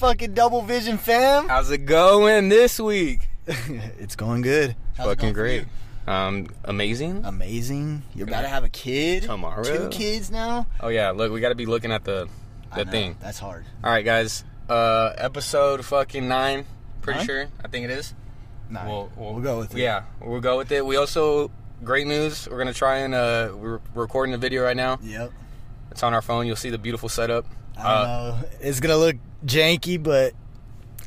[0.00, 1.46] What's up, fucking double vision fam?
[1.46, 3.28] How's it going this week?
[3.46, 4.74] it's going good.
[4.96, 5.64] How's Fucking going great.
[6.06, 7.22] Um, amazing.
[7.26, 8.02] Amazing.
[8.14, 9.24] You're about to have a kid.
[9.24, 9.62] Tomorrow.
[9.62, 10.66] Two kids now.
[10.80, 12.30] Oh yeah, look, we got to be looking at the
[12.74, 13.16] the know, thing.
[13.20, 13.66] That's hard.
[13.84, 14.42] All right, guys.
[14.70, 16.64] Uh, episode fucking nine.
[17.02, 17.26] Pretty Nine?
[17.26, 17.48] sure.
[17.62, 18.14] I think it is.
[18.70, 19.80] Nah, We'll, we'll, go with it.
[19.80, 20.86] Yeah, we'll go with it.
[20.86, 21.50] We also
[21.84, 22.48] great news.
[22.50, 24.98] We're gonna try and uh, we're recording the video right now.
[25.02, 25.30] Yep.
[25.90, 26.46] It's on our phone.
[26.46, 27.44] You'll see the beautiful setup.
[27.80, 28.48] I Uh, don't know.
[28.60, 30.34] It's gonna look janky, but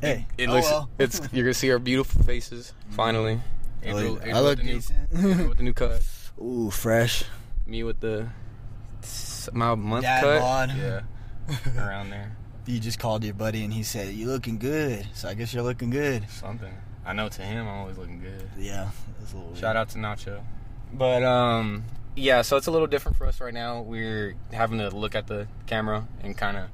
[0.00, 0.66] hey, It oh looks.
[0.70, 0.88] well.
[0.98, 3.40] It's you're gonna see our beautiful faces finally.
[3.82, 5.48] I Angel- look- Angel I look with the new- decent.
[5.48, 6.02] With the new cut.
[6.42, 7.24] Ooh, fresh.
[7.66, 8.28] Me with the
[9.52, 10.40] my month Dad cut.
[10.40, 10.72] bod.
[10.76, 11.00] Yeah,
[11.78, 12.36] around there.
[12.66, 15.62] You just called your buddy and he said, "You looking good." So I guess you're
[15.62, 16.28] looking good.
[16.30, 16.72] Something.
[17.06, 18.48] I know to him, I'm always looking good.
[18.58, 18.88] Yeah.
[19.18, 20.40] That's a little Shout out to Nacho.
[20.94, 21.84] But um,
[22.16, 22.42] yeah.
[22.42, 23.80] So it's a little different for us right now.
[23.82, 26.68] We're having to look at the camera and kind of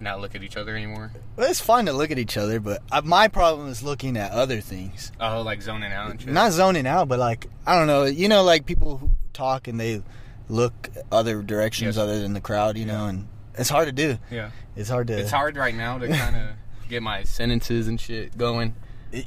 [0.00, 1.12] not look at each other anymore.
[1.36, 4.32] Well, it's fun to look at each other, but uh, my problem is looking at
[4.32, 5.12] other things.
[5.20, 6.30] Oh, like zoning out and shit.
[6.32, 8.04] Not zoning out, but like I don't know.
[8.04, 10.02] You know, like people who talk and they
[10.48, 12.02] look other directions Yes.
[12.02, 12.76] other than the crowd.
[12.76, 14.18] You know, and it's hard to do.
[14.30, 14.50] yeah.
[14.76, 15.18] It's hard to.
[15.18, 18.74] It's hard right now to kind of get my sentences and shit going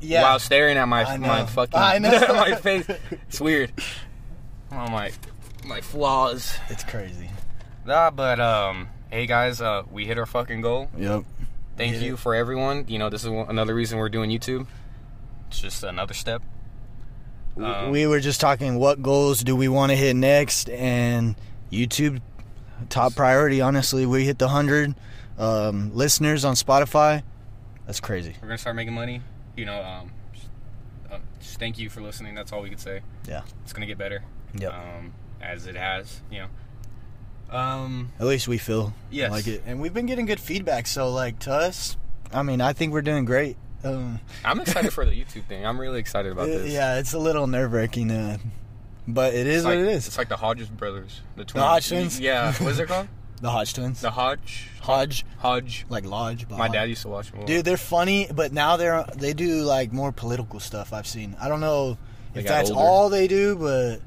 [0.01, 0.23] Yeah.
[0.23, 2.85] while staring at my my fucking my face.
[3.29, 3.71] It's weird.
[4.71, 5.11] Oh my
[5.65, 6.57] my flaws.
[6.69, 7.29] It's crazy.
[7.85, 10.89] Nah, but um, hey guys, uh, we hit our fucking goal.
[10.97, 11.23] Yep.
[11.77, 12.19] Thank Hit you it.
[12.19, 12.85] for everyone.
[12.87, 14.65] You know, this is one, another reason we're doing YouTube.
[15.47, 16.41] It's just another step.
[17.55, 21.35] Um, we were just talking what goals do we want to hit next, and
[21.71, 22.21] YouTube
[22.89, 23.61] top priority.
[23.61, 24.95] Honestly, we hit the hundred
[25.37, 27.23] um, listeners on Spotify.
[27.85, 28.35] That's crazy.
[28.41, 29.21] We're gonna start making money.
[29.55, 30.47] You know, um, just,
[31.11, 32.35] uh, just thank you for listening.
[32.35, 33.01] That's all we could say.
[33.27, 33.41] Yeah.
[33.63, 34.23] It's gonna get better.
[34.55, 34.73] Yep.
[34.73, 36.21] Um, as it has.
[36.31, 36.47] You know.
[37.57, 38.11] Um.
[38.19, 39.31] At least we feel Yes.
[39.31, 40.85] like it, and we've been getting good feedback.
[40.87, 41.95] So, like to us,
[42.33, 43.55] I mean, I think we're doing great.
[43.83, 45.65] Um, I'm excited for the YouTube thing.
[45.65, 46.71] I'm really excited about this.
[46.71, 48.37] Yeah, it's a little nerve wracking, uh,
[49.07, 50.07] but it is It's what it is.
[50.07, 51.65] It's like the Hodges brothers, the twins.
[51.65, 52.19] Hodge twins?
[52.19, 52.51] Yeah.
[52.55, 53.07] What's it called?
[53.41, 54.69] the Hodge twins, The Hodge.
[54.81, 55.85] Hodge, Hodge.
[55.87, 56.49] like Lodge.
[56.49, 56.73] but My Hodge.
[56.73, 57.45] dad used to watch them.
[57.45, 60.91] Dude, they're funny, but now they're they do like more political stuff.
[60.91, 61.37] I've seen.
[61.39, 61.97] I don't know
[62.33, 62.81] They if that's older.
[62.81, 64.01] all they do, but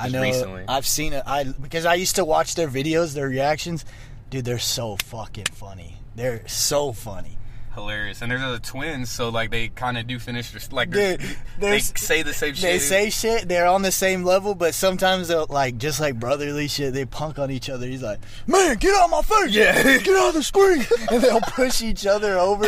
[0.00, 0.64] I know recently.
[0.68, 1.22] I've seen it.
[1.26, 3.84] I because I used to watch their videos, their reactions.
[4.30, 5.96] Dude, they're so fucking funny.
[6.14, 7.36] They're so funny.
[7.74, 8.20] hilarious.
[8.22, 11.20] And they're the twins, so like they kind of do finish their like Dude,
[11.58, 12.62] they say the same shit.
[12.62, 13.48] They say shit.
[13.48, 16.94] They're on the same level, but sometimes they'll like just like brotherly shit.
[16.94, 17.86] They punk on each other.
[17.86, 19.54] He's like, "Man, get out of my face!
[19.54, 19.82] Yeah.
[19.98, 22.66] get out of the screen!" and they'll push each other over.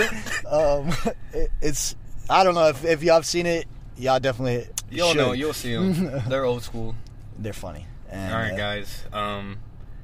[0.49, 0.93] Um,
[1.33, 1.95] it, it's
[2.29, 3.67] I don't know if if y'all have seen it.
[3.97, 5.17] Y'all definitely You'll should.
[5.19, 5.33] know.
[5.33, 6.23] You'll see them.
[6.29, 6.95] they're old school.
[7.39, 7.87] They're funny.
[8.11, 9.05] And, All right, uh, guys.
[9.13, 9.59] Um,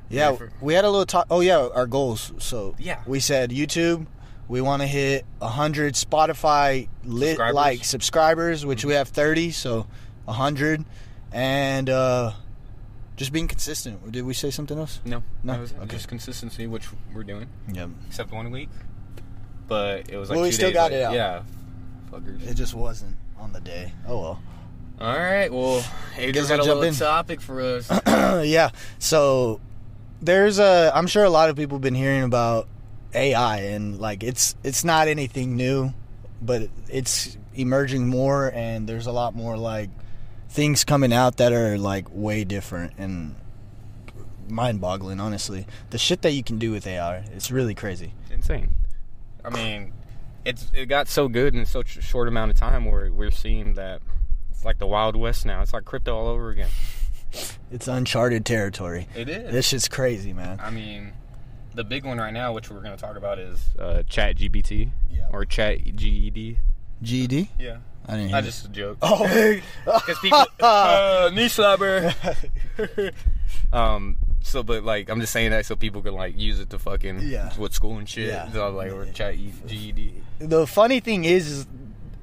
[0.08, 1.26] Yeah, for- we had a little talk.
[1.30, 2.32] Oh yeah, our goals.
[2.38, 3.00] So Yeah.
[3.06, 4.06] we said YouTube.
[4.48, 7.54] We want to hit hundred Spotify lit Subscribers.
[7.54, 9.86] like subscribers, which we have thirty, so
[10.26, 10.86] hundred,
[11.32, 12.32] and uh,
[13.16, 14.10] just being consistent.
[14.10, 15.00] Did we say something else?
[15.04, 15.58] no, No?
[15.60, 15.74] was.
[15.74, 15.86] Okay.
[15.88, 17.90] just consistency, which we're doing, Yep.
[18.06, 18.70] except one week.
[19.66, 21.00] But it was like Well, we still days got late.
[21.00, 21.12] it out.
[21.14, 21.42] Yeah,
[22.10, 22.46] fuckers.
[22.46, 23.92] It just wasn't on the day.
[24.06, 24.42] Oh well.
[25.00, 25.52] All right.
[25.52, 25.84] Well,
[26.16, 26.94] Adrian's Guess I'll got a jump little in.
[26.94, 27.90] topic for us.
[28.46, 28.70] yeah.
[28.98, 29.60] So
[30.20, 30.90] there's a.
[30.94, 32.66] I'm sure a lot of people have been hearing about
[33.14, 35.92] AI and like it's it's not anything new,
[36.42, 39.90] but it's emerging more and there's a lot more like
[40.48, 43.34] things coming out that are like way different and
[44.48, 45.20] mind-boggling.
[45.20, 48.12] Honestly, the shit that you can do with AI, it's really crazy.
[48.30, 48.74] insane.
[49.44, 49.92] I mean,
[50.44, 53.74] it's it got so good in such a short amount of time where we're seeing
[53.74, 54.00] that
[54.58, 55.62] it's like the Wild West now.
[55.62, 56.68] It's like crypto all over again.
[57.70, 59.06] It's uncharted territory.
[59.14, 59.52] It is.
[59.52, 60.58] This shit's crazy, man.
[60.62, 61.12] I mean,
[61.74, 64.90] the big one right now, which we're going to talk about, is uh, Chat GPT
[65.12, 65.26] Yeah.
[65.30, 66.56] or Chat GED.
[67.02, 67.50] GED?
[67.58, 67.76] Yeah,
[68.06, 68.36] I didn't hear.
[68.36, 68.42] I it.
[68.44, 68.96] just a joke.
[69.02, 69.26] Oh.
[69.84, 72.14] Because people, uh, knee slapper.
[73.72, 74.16] um.
[74.40, 77.20] So, but like, I'm just saying that so people can like use it to fucking
[77.28, 77.54] Yeah.
[77.58, 78.28] with school and shit.
[78.28, 78.50] Yeah.
[78.50, 80.14] So, like, or Chat E- GED.
[80.38, 81.66] the funny thing is, is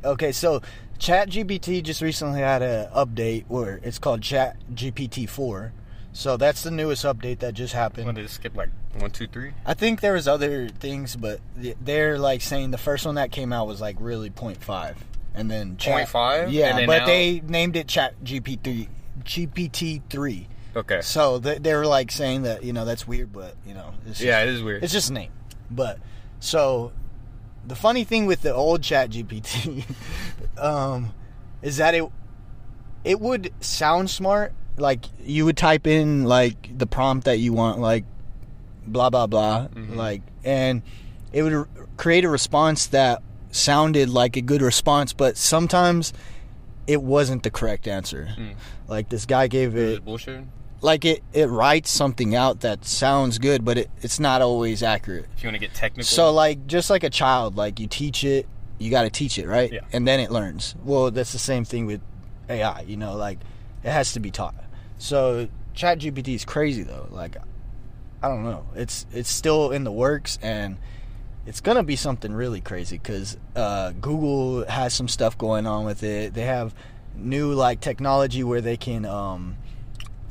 [0.04, 0.64] okay so
[0.98, 5.74] chat gpt just recently had an update where it's called chat gpt 4
[6.14, 9.28] so that's the newest update that just happened When did it skip like one, two,
[9.28, 9.52] three?
[9.66, 11.40] i think there was other things but
[11.82, 14.96] they're like saying the first one that came out was like really 0.5
[15.34, 16.52] and then chat, 0.5?
[16.52, 18.88] yeah And but now- they named it chat gpt
[19.24, 21.00] gpt 3 Okay.
[21.02, 24.20] so they, they were like saying that you know that's weird but you know it's
[24.22, 24.84] Yeah, it is weird.
[24.84, 25.32] it's just a name.
[25.72, 26.00] But
[26.42, 26.92] so
[27.68, 29.84] the funny thing with the old Chat GPT
[30.58, 31.14] um,
[31.62, 32.04] is that it
[33.04, 34.54] it would sound smart.
[34.78, 38.04] Like you would type in like the prompt that you want, like
[38.86, 39.96] blah blah blah, Mhm.
[39.96, 40.82] like and
[41.32, 41.68] it would r-
[41.98, 43.22] create a response that
[43.52, 46.12] sounded like a good response, but sometimes
[46.88, 48.28] it wasn't the correct answer.
[48.38, 48.56] Mm.
[48.88, 50.44] Like this guy gave it it bullshit?
[50.86, 55.26] Like it it writes something out that sounds good, but it, it's not always accurate.
[55.36, 56.04] If you want to get technical.
[56.04, 58.48] So like just like a child, like you teach it,
[58.78, 59.74] you got to teach it, right?
[59.74, 59.82] Yeah.
[59.92, 60.76] And then it learns.
[60.84, 62.02] Well, that's the same thing with
[62.48, 62.82] AI.
[62.82, 63.40] You know, like
[63.84, 64.56] it has to be taught.
[65.00, 67.08] So ChatGPT is crazy though.
[67.10, 67.36] Like
[68.22, 68.66] I don't know.
[68.76, 70.78] It's it's still in the works and
[71.48, 76.04] it's gonna be something really crazy because uh, Google has some stuff going on with
[76.04, 76.36] it.
[76.36, 76.76] They have
[77.16, 79.58] new like technology where they can um,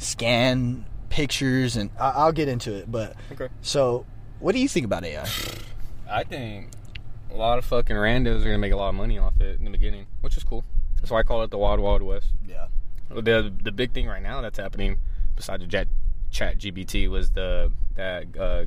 [0.05, 2.91] scan pictures, and I- I'll get into it.
[2.91, 3.49] But Okay.
[3.62, 4.05] so,
[4.41, 5.27] what do you think about AI?
[6.11, 6.71] I think
[7.31, 9.65] a lot of fucking randos are gonna make a lot of money off it in
[9.65, 10.65] the beginning, which is cool.
[10.97, 12.29] That's why I call it the Wild Wild West.
[12.47, 12.67] Yeah.
[13.11, 14.99] The the big thing right now that's happening,
[15.37, 15.89] besides the Chat
[16.31, 18.65] Chat GPT, was the that uh,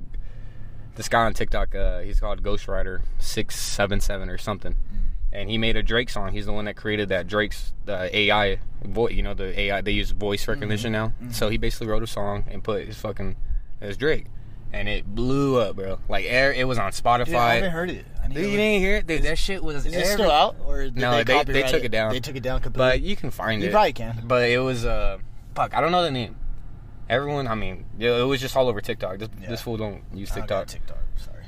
[0.96, 1.76] this guy on TikTok.
[1.76, 4.76] Uh, he's called Ghostwriter six seven seven or something,
[5.32, 6.32] and he made a Drake song.
[6.34, 9.14] He's the one that created that Drake's uh, AI voice.
[9.14, 11.14] You know the AI they use voice recognition now.
[11.32, 13.36] So he basically wrote a song and put his fucking
[13.82, 14.26] as Drake,
[14.74, 16.00] and it blew up, bro.
[16.10, 17.26] Like air, it was on Spotify.
[17.26, 18.06] Dude, I haven't heard it.
[18.24, 19.08] I Dude, you didn't hear it?
[19.08, 21.92] Dude, that shit was Is it still out or No, they, they- they took it
[21.92, 22.12] down.
[22.12, 22.90] They took it down completely.
[23.00, 23.70] But you can find You it.
[23.70, 24.24] You probably can.
[24.26, 25.20] But it was uh
[25.56, 26.36] fuck, I don't know the name.
[27.10, 29.20] Everyone, I mean, it was just all over TikTok.
[29.20, 29.48] This, Yeah.
[29.50, 30.68] this fool don't use TikTok.
[30.68, 30.98] TikTok.
[31.16, 31.44] Sorry.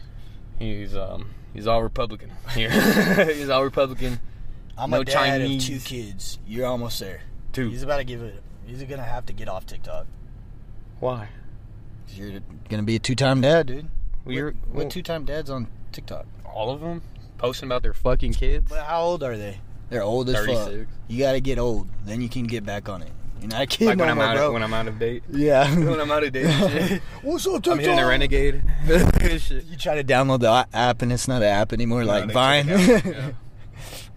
[0.57, 2.69] He's um he's all Republican here.
[3.33, 4.19] he's all Republican.
[4.77, 5.63] I'm No a dad Chinese.
[5.69, 6.39] of two kids.
[6.47, 7.21] You're almost there.
[7.51, 7.69] Two.
[7.69, 8.41] He's about to give it.
[8.65, 10.05] He's gonna have to get off TikTok.
[10.99, 11.29] Why?
[12.07, 13.89] 'Cause You're gonna be a two-time dad, dude.
[14.25, 16.25] Well, you're what, well, what two-time dads on TikTok?
[16.45, 17.01] all of them
[17.37, 18.67] posting about their fucking kids.
[18.69, 19.59] But how old are they?
[19.89, 20.71] They're old as fuck.
[21.07, 23.11] You gotta get old, then you can get back on it.
[23.39, 24.47] You're not a kid Like no when I'm more, out bro.
[24.47, 25.23] of, when I'm out of date.
[25.29, 25.73] yeah.
[25.75, 26.51] when I'm out of date.
[26.51, 27.01] shit.
[27.21, 27.73] What's up, TikTok?
[27.73, 28.63] I'm hitting a renegade.
[28.87, 32.67] You try to download the app and it's not an app anymore, No, like Vine.
[32.67, 33.33] took it out.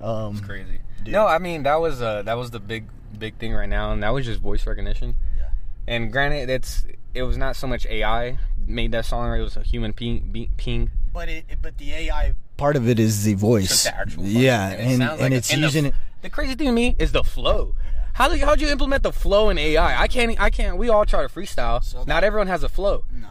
[0.00, 0.06] Yeah.
[0.26, 0.80] um, It's crazy.
[1.04, 1.12] Dude.
[1.12, 2.86] No, I mean that was uh that was the big
[3.18, 5.14] big thing right now, and that was just voice recognition.
[5.36, 5.48] Yeah.
[5.88, 6.84] And granted, it's
[7.14, 10.48] it was not so much AI made that song; it was a human ping.
[10.56, 10.90] ping.
[11.12, 13.86] But it, but the AI part of it is the voice.
[14.16, 15.94] Yeah, it and and like- it's and the- using it.
[16.22, 17.74] The crazy thing to me is the flow.
[18.14, 20.00] How do you, how'd you implement the flow in AI?
[20.02, 20.40] I can't.
[20.40, 20.76] I can't.
[20.76, 21.82] We all try to freestyle.
[21.82, 23.28] So Not everyone has a flow, No.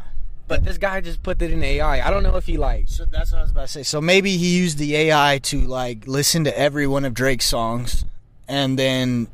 [0.48, 2.06] but this guy just put it in AI.
[2.06, 2.86] I don't know if he like.
[2.88, 3.83] So that's what I was about to say.
[3.83, 8.06] So maybe he used the AI to like listen to every one of Drake's songs,
[8.48, 9.28] and then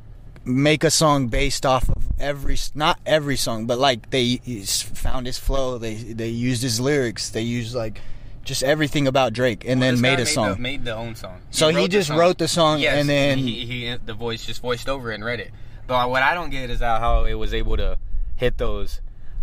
[0.44, 5.38] make a song based off of every not every song, but like they found his
[5.38, 5.78] flow.
[5.78, 7.30] They they used his lyrics.
[7.30, 8.02] They used like
[8.48, 10.54] just everything about Drake, and Well, then made a song.
[10.56, 11.42] The, made the own song.
[11.52, 14.62] So he the just wrote the song Yes, and then- he, he the voice just
[14.62, 15.52] voiced over and read it.
[15.86, 17.98] But what I don't get is how, it was able to
[18.36, 19.02] hit those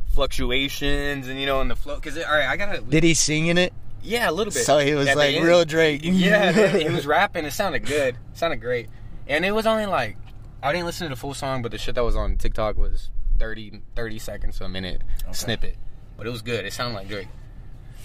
[0.08, 1.96] fluctuations and you know in the flow.
[1.96, 2.80] Because all right, I gotta.
[2.80, 3.72] Did he sing in it?
[4.02, 4.64] yeah, a little bit.
[4.64, 6.00] So he was At like real Drake.
[6.04, 7.44] Yeah, he was rapping.
[7.44, 8.14] It sounded good.
[8.32, 8.88] It sounded great.
[9.26, 10.16] And it was only like
[10.62, 13.10] I didn't listen to the full song, but the shit that was on TikTok was
[13.38, 15.76] 30, 30 seconds to a minute snippet.
[16.16, 16.64] But it was good.
[16.64, 17.28] It sounded like Drake.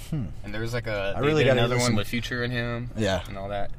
[0.09, 0.25] Hmm.
[0.43, 3.21] And there was like a I really gotta another one with Future in him Yeah.
[3.27, 3.71] and all that.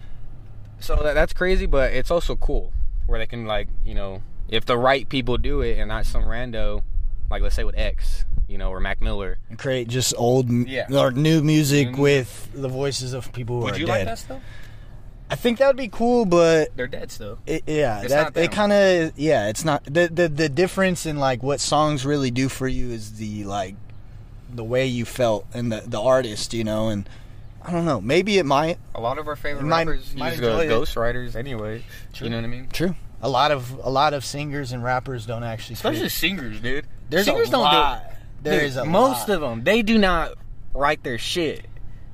[0.81, 2.73] So that, that's crazy, but it's also cool
[3.07, 6.25] where they can like you know if the right people do it and not some
[6.25, 6.83] rando
[7.31, 9.39] like let's say with X, you know, or Mac Miller.
[9.49, 10.87] And create just old Yeah.
[10.93, 11.99] or new music New music.
[11.99, 13.93] with the voices of people who Would are you dead.
[13.99, 14.43] like that stuff?
[15.33, 17.39] I think that would be cool, but They're dead still.
[17.47, 21.19] It, yeah, It's that it kind of yeah, it's not the, the the difference in
[21.19, 23.77] like what songs really do for you is the like
[24.55, 27.09] the way you felt and the the artist, you know, and
[27.63, 28.79] I don't know, maybe it might.
[28.95, 31.83] A lot of our favorite Might- rappers might use enjoy ghost writers anyway.
[32.13, 32.25] True.
[32.27, 32.69] You know what I mean?
[32.73, 32.95] True.
[33.23, 35.75] A lot of a lot of singers and rappers don't actually.
[35.75, 36.87] Especially singers, dude.
[37.11, 38.03] there's singers a don't lot.
[38.11, 38.17] do.
[38.43, 39.35] There Dude, is a most lot.
[39.37, 39.65] of them.
[39.65, 40.33] They do not
[40.73, 41.67] write their shit.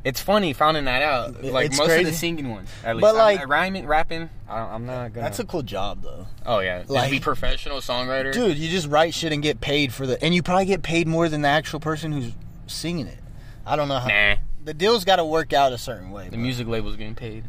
[0.07, 1.43] It's funny finding that out.
[1.43, 3.03] Like it's most of the singing ones, at least.
[3.03, 5.25] But, I'm- like- rhyming, rapping, I, I'm not gonna.
[5.27, 8.33] That's a cool job though, oh yeah, like be professional songwriter.
[8.33, 8.57] dude.
[8.57, 11.29] You just write shit and get paid for the, and you probably get paid more
[11.29, 12.31] than the actual person who's
[12.69, 13.19] singing it.
[13.67, 14.07] I don't know how.
[14.07, 16.29] Nah, The deal's got to work out a certain way.
[16.29, 17.43] the music label's getting paid.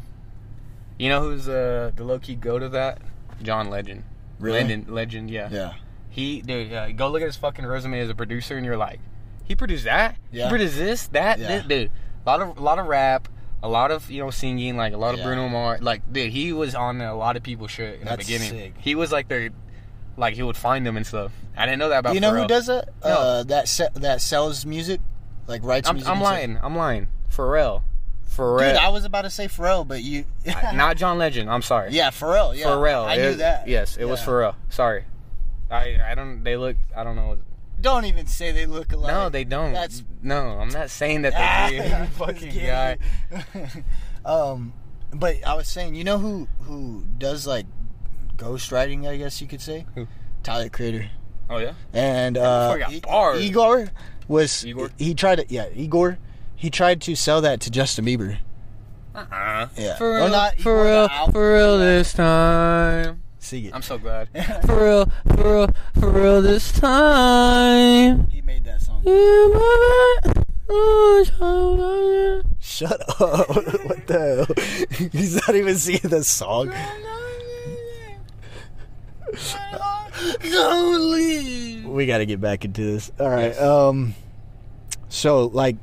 [0.98, 2.98] You know who's uh, the low key go to that?
[3.40, 4.02] John Legend.
[4.40, 4.62] Really?
[4.62, 5.48] Legend, Legend, yeah.
[5.52, 5.74] Yeah.
[6.10, 8.98] He, dude, uh, go look at his fucking resume as a producer, and you're like,
[9.44, 10.16] he produced that.
[10.32, 10.44] Yeah.
[10.46, 11.46] He produced this, that, Yeah.
[11.58, 11.90] this, dude.
[12.28, 13.26] A lot of, a lot of rap,
[13.62, 15.26] a lot of you know singing, like a lot of Yeah.
[15.26, 15.80] Bruno Mars.
[15.80, 18.50] Like, dude, he was on a lot of people's shit in That's the beginning.
[18.60, 18.74] sick.
[18.78, 19.48] He was like their,
[20.18, 21.32] like he would find them and stuff.
[21.56, 22.14] I didn't know that about.
[22.14, 22.42] you know Pharrell.
[22.42, 22.88] who does that?
[23.02, 23.10] No.
[23.10, 25.00] Uh, that se- that sells music,
[25.46, 26.10] like writes I'm, music.
[26.10, 26.32] I'm and stuff?
[26.34, 26.58] lying.
[26.62, 27.08] I'm lying.
[27.34, 27.82] Pharrell.
[28.30, 28.58] Pharrell.
[28.68, 30.26] Dude, I was about to say Pharrell, but you.
[30.74, 31.50] Not John Legend.
[31.50, 31.92] I'm sorry.
[31.92, 32.54] yeah, Pharrell.
[32.56, 33.04] Yeah, Pharrell.
[33.06, 33.66] I It- knew that.
[33.68, 34.26] Yes, it was Yeah.
[34.26, 34.54] Pharrell.
[34.68, 35.04] Sorry.
[35.70, 36.44] I I don't.
[36.44, 36.76] They look.
[36.94, 37.38] I don't know.
[37.80, 39.12] Don't even say they look alike.
[39.12, 39.72] No, they don't.
[39.72, 40.58] That's no.
[40.58, 41.94] I'm not saying that Ah, they do.
[41.94, 42.98] I'm fucking guy.
[44.24, 44.72] um,
[45.12, 47.66] but I was saying, you know who who does like
[48.36, 49.06] ghostwriting?
[49.08, 49.86] I guess you could say.
[49.94, 50.06] Who?
[50.42, 51.10] Tyler Creator.
[51.50, 51.72] Oh yeah.
[51.92, 53.88] And uh, got E- Igor
[54.26, 54.90] was Igor?
[54.98, 56.18] he tried to yeah Igor
[56.54, 58.38] he tried to sell that to Justin Bieber.
[59.14, 59.68] Uh-uh.
[59.76, 59.96] Yeah.
[59.96, 60.28] For real.
[60.28, 61.08] not for real.
[61.32, 63.22] For real this time.
[63.38, 63.74] See it.
[63.74, 64.28] I'm so glad.
[64.66, 65.12] for real.
[65.36, 65.70] For real.
[66.00, 68.26] For real this time.
[68.28, 69.02] he made that song.
[72.60, 73.48] Shut up!
[73.86, 74.46] what the
[74.98, 75.08] hell?
[75.12, 76.72] He's not even singing the song.
[79.34, 80.12] Shut up.
[81.86, 83.10] We got to get back into this.
[83.18, 83.56] All right.
[83.58, 84.14] Um.
[85.08, 85.76] So like,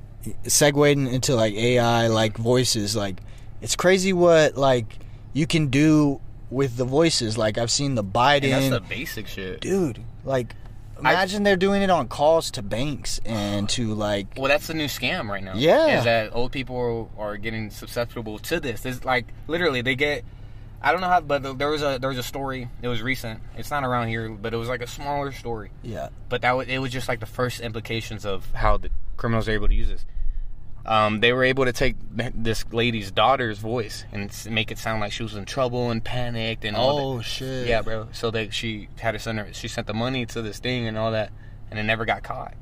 [0.44, 3.22] segueing into like AI, like voices, like
[3.62, 5.00] it's crazy what like
[5.34, 7.38] you can do with the voices.
[7.38, 9.62] Like I've seen the Biden, And that's the basic shit.
[9.62, 10.02] dude.
[10.24, 10.56] Like,
[11.00, 14.28] imagine they're doing it on calls to banks and to like.
[14.38, 15.54] Well, that's the new scam right now.
[15.56, 16.00] Yeah.
[16.00, 18.86] is that old people are getting susceptible to this.
[18.86, 20.24] It's like literally they get.
[20.82, 22.70] I don't know how, but there was a there was a story.
[22.82, 23.40] It was recent.
[23.58, 25.72] It's not around here, but it was like a smaller story.
[25.82, 26.10] Yeah.
[26.30, 29.52] But that was, it was just like the first implications of how the criminals are
[29.54, 30.06] able to use this.
[30.86, 35.12] Um, they were able to take this lady's daughter's voice and make it sound like
[35.12, 37.04] she was in trouble and panicked and all that.
[37.04, 37.68] Oh shit.
[37.68, 38.08] Yeah, bro.
[38.12, 39.52] So they she had to send her.
[39.54, 41.32] She sent the money to this thing and all that,
[41.72, 42.54] and it never got caught.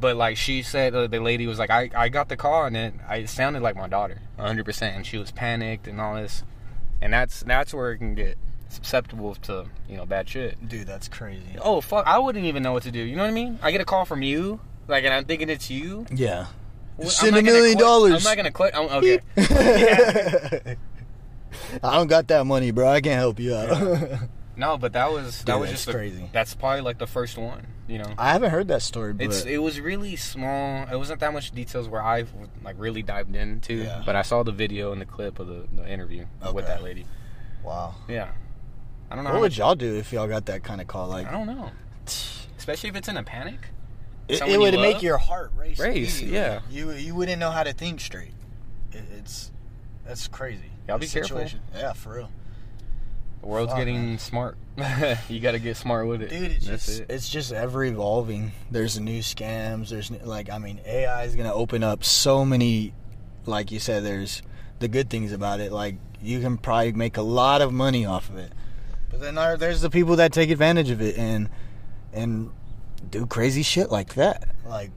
[0.00, 2.76] But like she said, uh, the lady was like, "I, I got the call and
[2.76, 6.14] it, I, it sounded like my daughter, 100 percent." And she was panicked and all
[6.14, 6.44] this,
[7.02, 8.38] and that's that's where it can get
[8.70, 10.68] susceptible to you know bad shit.
[10.68, 11.56] Dude, that's crazy.
[11.60, 12.06] Oh fuck!
[12.06, 13.00] I wouldn't even know what to do.
[13.00, 13.58] You know what I mean?
[13.62, 16.06] I get a call from you, like, and I'm thinking it's you.
[16.10, 16.46] Yeah.
[17.06, 18.26] Send a million quit- dollars.
[18.26, 18.74] I'm not gonna quit.
[18.76, 19.20] I'm, okay.
[21.82, 22.88] I don't got that money, bro.
[22.88, 24.18] I can't help you out.
[24.54, 26.28] No, but that was that Dude, was just the- crazy.
[26.30, 27.66] that's probably like the first one.
[27.88, 28.12] You know.
[28.18, 30.86] I haven't heard that story, but It's it was really small.
[30.92, 32.26] It wasn't that much details where I
[32.62, 33.72] like really dived into.
[33.76, 34.02] Yeah.
[34.04, 37.06] But I saw the video and the clip of the, the interview with that lady.
[37.64, 37.94] wow.
[38.06, 38.28] Yeah.
[39.10, 39.32] I don't know.
[39.32, 41.08] What would y'all do if y'all got that kind of call?
[41.08, 41.70] Like, I don't know.
[42.58, 43.58] Especially if it's in a panic.
[44.32, 45.78] It, it would make your heart race.
[45.78, 46.60] Race, yeah.
[46.70, 48.32] You you wouldn't know how to think straight.
[48.92, 49.50] It, it's
[50.06, 50.70] that's crazy.
[50.88, 51.44] Y'all be This careful.
[51.74, 52.30] Yeah, for real,
[53.40, 54.18] The world's Fuck, getting man.
[54.18, 54.56] smart.
[55.28, 56.30] you got to get smart with it.
[56.30, 56.50] dude.
[56.50, 57.06] It's That's just it.
[57.10, 58.52] it's just ever evolving.
[58.70, 59.90] There's new scams.
[59.90, 62.94] There's new- like I mean, AI is gonna open up so many.
[63.46, 64.42] Like you said, there's
[64.78, 65.72] the good things about it.
[65.72, 68.52] Like you can probably make a lot of money off of it.
[69.10, 71.48] But then there's the people that take advantage of it and
[72.12, 72.50] and
[73.12, 74.48] do crazy shit like that.
[74.66, 74.90] Like,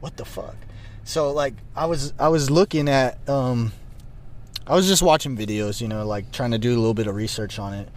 [0.00, 0.54] what the fuck?
[1.02, 3.72] So like I was I was looking at um
[4.66, 7.16] I was just watching videos, you know, like trying to do a little bit of
[7.16, 7.88] research on it.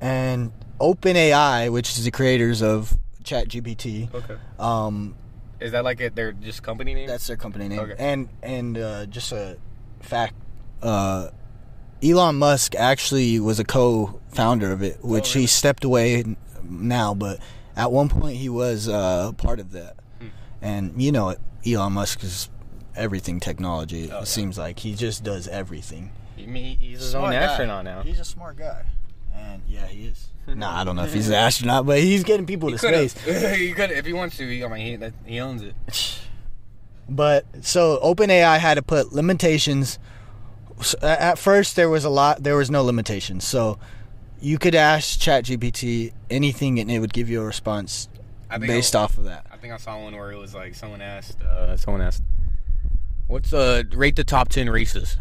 [0.00, 4.36] And OpenAI, which is the creators of ChatGPT, Okay.
[4.58, 5.14] um,
[5.60, 7.06] Is that like a, their just company name?
[7.06, 7.78] that's their company name.
[7.80, 7.94] Okay.
[7.98, 9.56] And and uh, just a
[10.00, 10.34] fact,
[10.82, 11.28] uh,
[12.02, 15.42] Elon Musk actually was a co-founder of it, which really?
[15.42, 16.24] he stepped away
[16.64, 17.38] now, but
[17.76, 19.96] at one point he was uh, part of that.
[20.20, 20.26] Hmm.
[20.62, 22.48] And you know, Elon Musk is
[22.96, 24.04] everything technology.
[24.04, 24.24] It Oh, yeah.
[24.24, 26.12] seems like he just does everything.
[26.36, 27.40] You mean he's his own Smart guy.
[27.40, 28.02] astronaut now.
[28.02, 28.84] He's a smart guy,
[29.34, 30.28] and yeah, he is.
[30.46, 33.18] nah, I don't know if he's an astronaut, but he's getting people He to space.
[33.58, 34.46] he could if he wants to.
[34.48, 35.74] He, I mean, he, he owns it.
[37.08, 39.98] But so OpenAI had to put limitations.
[40.80, 42.42] s- At first, there was a lot.
[42.42, 43.44] There was no limitations.
[43.46, 43.78] So
[44.40, 48.08] you could ask ChatGPT anything, and it would give you a response
[48.60, 49.46] based I, off of that.
[49.52, 51.40] I think I saw one where it was like someone asked.
[51.42, 52.22] Uh, someone asked,
[53.26, 55.16] "What's uh rate the top ten races?"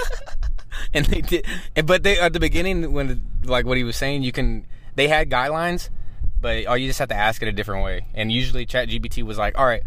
[0.94, 1.46] and they did,
[1.84, 5.30] but they at the beginning when like what he was saying, you can they had
[5.30, 5.90] guidelines,
[6.40, 8.06] but oh, you just have to ask it a different way.
[8.14, 9.82] And usually, ChatGPT was like, "All right."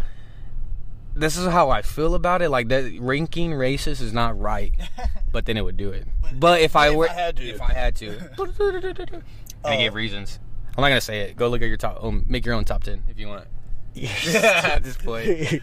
[1.19, 2.49] This is how I feel about it.
[2.49, 4.73] Like that, ranking races is not right,
[5.31, 6.07] but then it would do it.
[6.33, 7.43] But, if I if were, I had to.
[7.49, 8.09] if I had to,
[8.39, 9.23] and
[9.65, 9.77] Oh.
[9.77, 10.39] gave reasons.
[10.77, 11.35] I'm not gonna say it.
[11.35, 12.03] Go look at your top.
[12.03, 13.47] Um, make your own top ten if you want.
[13.95, 15.59] Just play.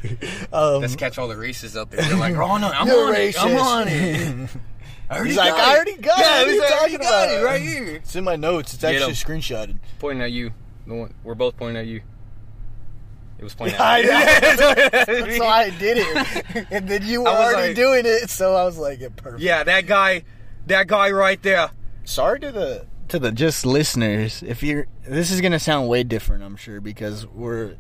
[0.53, 2.03] um, Let's catch all the races out there.
[2.03, 3.43] They're like, oh no, I'm on it.
[3.43, 4.51] I'm on it.
[5.09, 6.23] I already He's like, got I it." already got it.
[6.23, 7.29] Yeah, What are he's you like, talking about?
[7.31, 7.87] it right here.
[7.97, 8.75] It's in my notes.
[8.75, 9.79] It's Get actually screenshotted.
[10.01, 10.51] Pointing at you.
[11.25, 12.03] We're both pointing at you.
[13.39, 15.29] It was pointing I at know.
[15.37, 18.31] so I did it, and then you were already like- doing it.
[18.31, 19.43] So I was like, yeah, perfect.
[19.43, 20.25] yeah, that guy,
[20.67, 21.71] that guy right there.
[22.05, 26.43] sorry to the to the just listeners if you're this is gonna sound way different
[26.43, 27.77] i'm sure because we're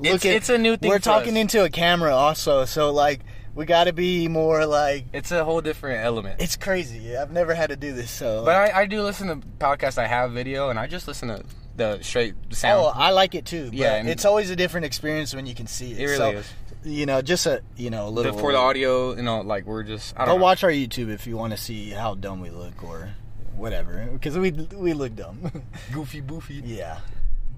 [0.00, 1.40] It's- looking- it's a new thing we're for talking us.
[1.40, 3.20] into a camera also so like
[3.54, 6.42] we gotta be more like It's a whole different element.
[6.42, 9.36] it's crazy i've never had to do this so But I, I do listen to
[9.58, 9.96] podcasts.
[9.96, 11.42] I have video, and I just listen to
[11.76, 12.82] the straight sound.
[12.84, 13.66] Oh, I like it too.
[13.66, 15.98] But Yeah, it's always a different experience when you can see it.
[16.00, 16.52] it really So, is.
[16.86, 19.64] You know, just a you know a The- little for the audio, you know, like
[19.66, 20.14] we're just.
[20.16, 20.44] I Go don't know.
[20.44, 23.08] watch our YouTube if you want to see how dumb we look or
[23.56, 25.50] whatever, because we we look dumb.
[25.92, 26.60] goofy, boofy.
[26.64, 26.98] yeah,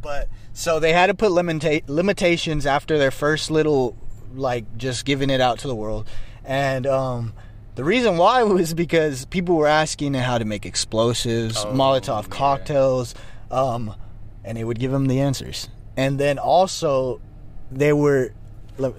[0.01, 3.97] but so they had to put limita- limitations after their first little
[4.35, 6.07] like just giving it out to the world,
[6.45, 7.33] and um,
[7.75, 12.29] the reason why was because people were asking how to make explosives, Oh, Molotov yeah.
[12.29, 13.15] cocktails,
[13.51, 13.93] um,
[14.47, 17.21] and it would give them the answers, and then also
[17.71, 18.33] they were.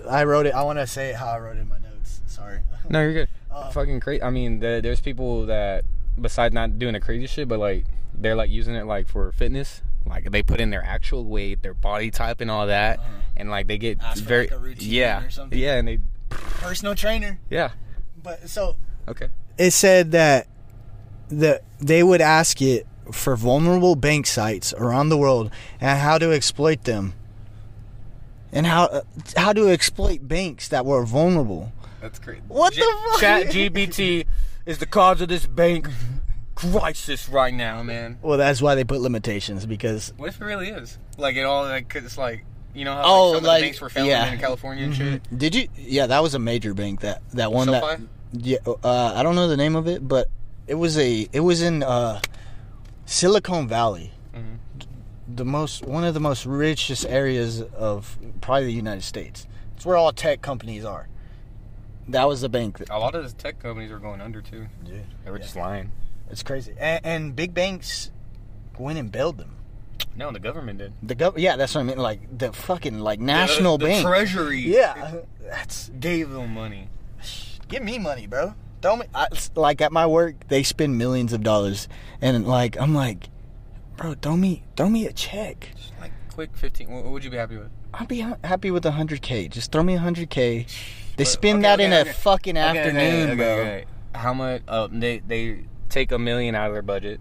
[0.09, 0.53] I wrote it.
[0.53, 2.21] I want to say how I wrote it in my notes.
[2.27, 2.59] Sorry.
[2.89, 3.29] No, you're good.
[3.51, 4.21] Uh, Fucking crazy.
[4.21, 5.83] I mean, the, there's people that,
[6.21, 9.81] besides not doing the crazy shit, but like they're like using it like for fitness.
[10.05, 13.07] Like they put in their actual weight, their body type, and all that, Uh-huh.
[13.35, 15.99] and like they get Ask very like, yeah, yeah, and they
[16.29, 17.39] Personal trainer.
[17.49, 17.71] yeah.
[18.21, 18.75] But so
[19.07, 19.29] Okay.
[19.57, 20.47] it said that
[21.29, 26.31] the they would ask it for vulnerable bank sites around the world and how to
[26.31, 27.13] exploit them
[28.51, 29.01] and how uh,
[29.35, 31.71] how to exploit banks that were vulnerable
[32.01, 32.39] That's great.
[32.47, 33.19] What the fuck?
[33.21, 34.25] Chat GPT
[34.65, 35.87] is the cause of this bank
[36.55, 38.17] crisis right now, man.
[38.21, 40.97] well that's why they put limitations because What if it really is?
[41.17, 43.61] Like it all like 'cause it's like you know how Oh, like, some like, of
[43.61, 44.31] the banks were failing yeah.
[44.33, 45.37] in California and shit.
[45.37, 47.79] did you yeah that was a major bank that that one SoFi?
[47.79, 47.99] that
[48.33, 50.27] yeah uh, i don't know the name of it but
[50.67, 52.19] it was a it was in uh
[53.07, 54.57] silicon valley Mhm.
[55.33, 59.47] the most one of the most richest areas of probably the United States.
[59.75, 61.07] It's where all tech companies are.
[62.09, 62.77] That was the bank.
[62.79, 64.67] That, A lot of the tech companies are going under too.
[64.85, 65.43] Yeah, they were Yeah.
[65.43, 65.91] just lying.
[66.29, 66.73] It's crazy.
[66.77, 68.11] And, and big banks
[68.77, 69.55] went and bailed them.
[70.15, 70.93] No, the government did.
[71.01, 71.97] The gov- yeah, that's what I mean.
[71.97, 74.05] Like the fucking like national the, the bank.
[74.05, 74.59] Treasury.
[74.59, 76.89] yeah, that's gave them money.
[77.69, 78.53] give me money, bro.
[78.83, 79.05] Me.
[79.13, 81.87] I, like at my work, they spend millions of dollars,
[82.21, 83.29] and like I'm like,
[83.97, 85.69] bro, throw me, throw me a check.
[85.75, 86.89] Just like quick fifteen.
[86.91, 87.69] What would you be happy with?
[87.93, 89.47] I'll be happy with a hundred k.
[89.47, 90.65] Just throw me a hundred k.
[91.17, 93.45] They spend okay, that in okay, a fucking Okay, afternoon, okay, bro.
[93.53, 93.85] okay, okay.
[94.13, 94.61] How much?
[94.67, 97.19] Uh, they they take a million out of their budget,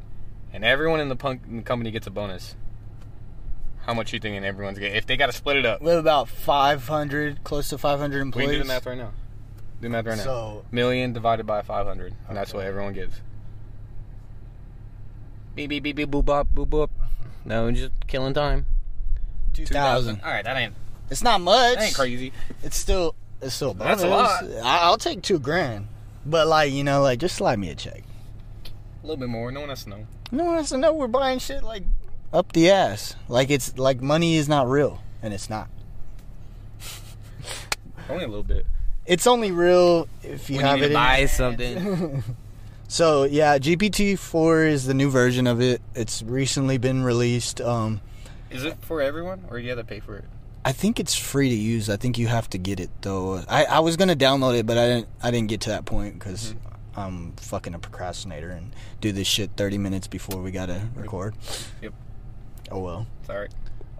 [0.52, 2.54] and everyone in the punk in the company gets a bonus.
[3.86, 4.96] How much you thinking everyone's getting?
[4.96, 8.20] If they got to split it up, We have about 500, close to 500 we
[8.20, 8.48] employees.
[8.48, 9.12] can do the math right now.
[9.80, 10.24] Do math right now.
[10.24, 12.58] So Million divided by five hundred, and that's Okay.
[12.58, 13.20] what everyone gets.
[15.54, 16.90] Beep beep beep beep boop bop boop boop.
[17.44, 18.66] No, just killing time.
[19.54, 20.20] 2,000.
[20.22, 20.74] All right, that ain't
[21.10, 21.76] It's not much.
[21.76, 22.32] that ain't crazy.
[22.62, 23.72] It's still, it's still.
[23.72, 24.44] That's a lot.
[24.62, 25.88] I'll take two grand,
[26.26, 28.02] but like you know, like just slide me a check.
[29.02, 29.50] A little bit more.
[29.52, 30.06] No one has to know.
[30.32, 31.84] No one has to know we're buying shit like
[32.32, 33.14] up the ass.
[33.28, 35.68] Like it's like money is not real, and it's not.
[38.10, 38.66] Only a little bit.
[39.06, 40.88] It's only real if you When have you it.
[40.88, 42.22] need to in buy something.
[42.88, 45.80] so yeah, GPT four is the new version of it.
[45.94, 47.60] It's recently been released.
[47.60, 48.00] Um,
[48.50, 50.24] Is it for everyone, or do you have to pay for it?
[50.64, 51.88] I think it's free to use.
[51.88, 53.42] I think you have to get it though.
[53.48, 55.08] I, I was gonna download it, but I didn't.
[55.22, 56.62] I didn't get to that point because Mm-hmm.
[56.98, 61.34] I'm fucking a procrastinator and do this shit 30 minutes before we gotta record.
[61.82, 61.92] Yep.
[62.70, 63.06] Oh well.
[63.28, 63.50] Right.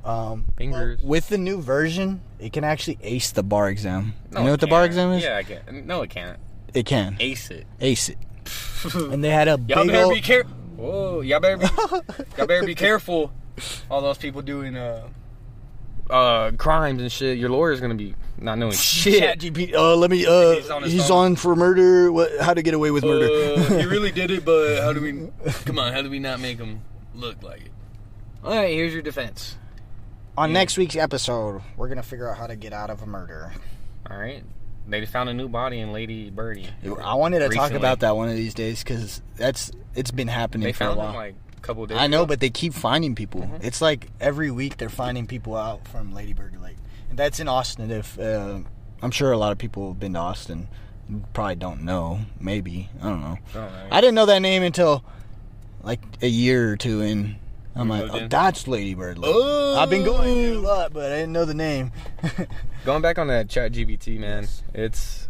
[0.07, 1.03] Um, Fingers.
[1.03, 4.15] with the new version, it can actually ace the bar exam.
[4.31, 5.23] No, you know it what the bar exam is?
[5.25, 5.87] Yeah, I can.
[5.87, 6.39] No, it can't.
[6.75, 7.67] It can Ace it.
[7.81, 8.19] ace it.
[8.95, 10.15] And they had a Y'all big better old.
[10.15, 10.53] be careful.
[10.77, 11.67] Whoa, y'all better be,
[12.39, 13.33] y'all better be careful.
[13.91, 15.09] All those people doing uh,
[16.11, 17.39] uh, crimes and shit.
[17.39, 19.19] Your lawyer's gonna be not knowing shit.
[19.21, 19.75] Chat GP.
[19.75, 20.25] Uh, let me.
[20.27, 22.13] Uh, He's on he's on for murder.
[22.13, 22.31] What?
[22.41, 23.27] How to get away with murder?
[23.61, 25.31] Uh, he really did it, but how do we?
[25.65, 26.81] Come on, how do we not make him
[27.15, 27.73] look like it?
[28.45, 29.57] All right, here's your defense.
[30.39, 30.55] On Yeah.
[30.55, 33.53] next week's episode, we're gonna figure out how to get out of a murder.
[34.11, 34.45] All right,
[34.87, 36.69] they found a new body in Lady Birdie.
[37.03, 40.65] I wanted to talk about that one of these days because that's it's been happening
[40.67, 41.09] They for a while.
[41.11, 41.97] him like a couple days.
[41.99, 42.27] I know, ago.
[42.27, 43.41] but they keep finding people.
[43.43, 43.65] Mhm.
[43.65, 46.77] It's like every week they're finding people out from Lady Bird Lake,
[47.09, 47.91] and that's in Austin.
[47.91, 48.59] If uh,
[49.03, 50.69] I'm sure a lot of people have been to Austin,
[51.33, 52.21] probably don't know.
[52.39, 53.39] Maybe I don't know.
[53.55, 53.87] I don't know.
[53.91, 55.03] I didn't know that name until
[55.83, 57.37] like a year or two in.
[57.77, 58.29] I'm like, moved oh, in?
[58.29, 59.77] that's Lady Bird Oh.
[59.79, 61.93] I've been going there a lot, but I didn't know the name.
[62.85, 65.29] Going back on that chat GPT, man, it's.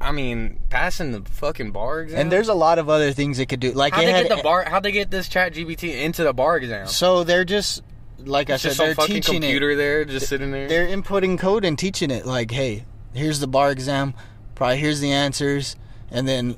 [0.00, 2.20] I mean, passing the fucking bar exam.
[2.20, 3.72] and there's a lot of other things it could do.
[3.72, 4.64] Like How'd they had, get the bar?
[4.64, 6.86] How'd they get this chat GPT into the bar exam?
[6.86, 7.82] So they're just
[8.18, 9.76] like It's I said, some they're fucking teaching computer it.
[9.76, 10.68] there, just sitting there.
[10.68, 12.26] They're inputting code and teaching it.
[12.26, 14.14] Like, hey, here's the bar exam.
[14.54, 15.76] Probably here's the answers,
[16.10, 16.56] and then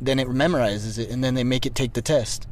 [0.00, 2.46] then it memorizes it, and then they make it take the test.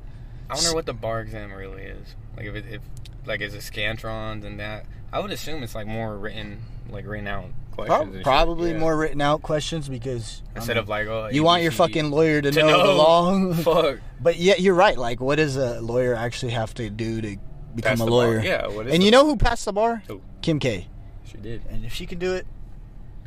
[0.51, 2.15] I wonder what the bar exam really is.
[2.37, 2.83] Like if it, if
[3.25, 4.87] like is it scantrons and that?
[5.13, 8.15] I would assume it's like more written, like written out questions.
[8.17, 8.79] And probably Yeah.
[8.79, 12.11] more written out questions because I instead mean, of like oh you want your fucking
[12.11, 12.97] lawyer to, To know, the know.
[12.97, 13.53] law.
[13.55, 13.99] fuck.
[14.21, 14.97] but yeah, you're right.
[14.97, 17.37] Like, what does a lawyer actually have to do to
[17.75, 18.27] become Pass a the bar.
[18.27, 18.41] lawyer?
[18.41, 20.03] Yeah, what is And the- you know who passed the bar?
[20.09, 20.21] Who?
[20.43, 20.87] Kim K.
[21.25, 21.63] She did.
[21.69, 22.47] And if she can do it,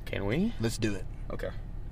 [0.06, 0.54] Can we?
[0.60, 1.06] let's do it.
[1.32, 1.50] Okay.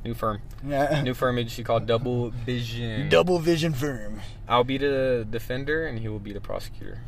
[0.07, 0.41] New firm.
[0.65, 1.01] Yeah.
[1.01, 3.09] New firm agency called Double Vision.
[3.09, 4.21] Double vision firm.
[4.47, 7.01] I'll be the defender and he will be the prosecutor.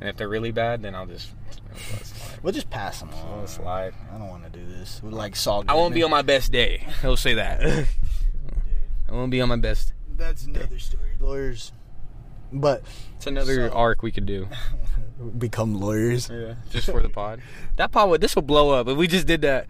[0.00, 2.38] And if they're really bad, then I'll just I'll let it slide.
[2.40, 3.94] We'll just pass them I'll let slide.
[4.14, 5.00] I don't want to do this.
[5.02, 5.64] We're like Saul.
[5.66, 6.86] I won't be on my best day.
[7.00, 7.60] He'll say that.
[9.08, 9.92] I won't be on my best.
[10.16, 11.10] That's another story.
[11.18, 11.72] Lawyers.
[12.52, 12.84] But
[13.16, 14.46] It's another So- arc we could do.
[15.38, 16.30] become lawyers.
[16.32, 17.40] Yeah, just for the pod.
[17.74, 19.66] That pod would this will blow up if we just did that.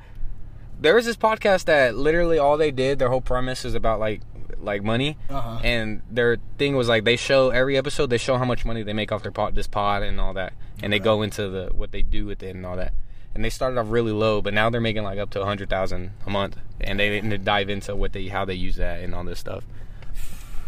[0.83, 4.21] There was this podcast that literally all they did, their whole premise is about like
[4.59, 5.59] like money, Uh-huh.
[5.64, 8.92] and their thing was like they show every episode they show how much money they
[8.92, 11.90] make off their pod, this pod and all that, and they go into the what
[11.92, 12.92] they do with it and all that.
[13.35, 15.68] And they started off really low, but now they're making like up to a hundred
[15.71, 19.14] thousand a month, and they didn't dive into what they how they use that and
[19.14, 19.64] all this stuff.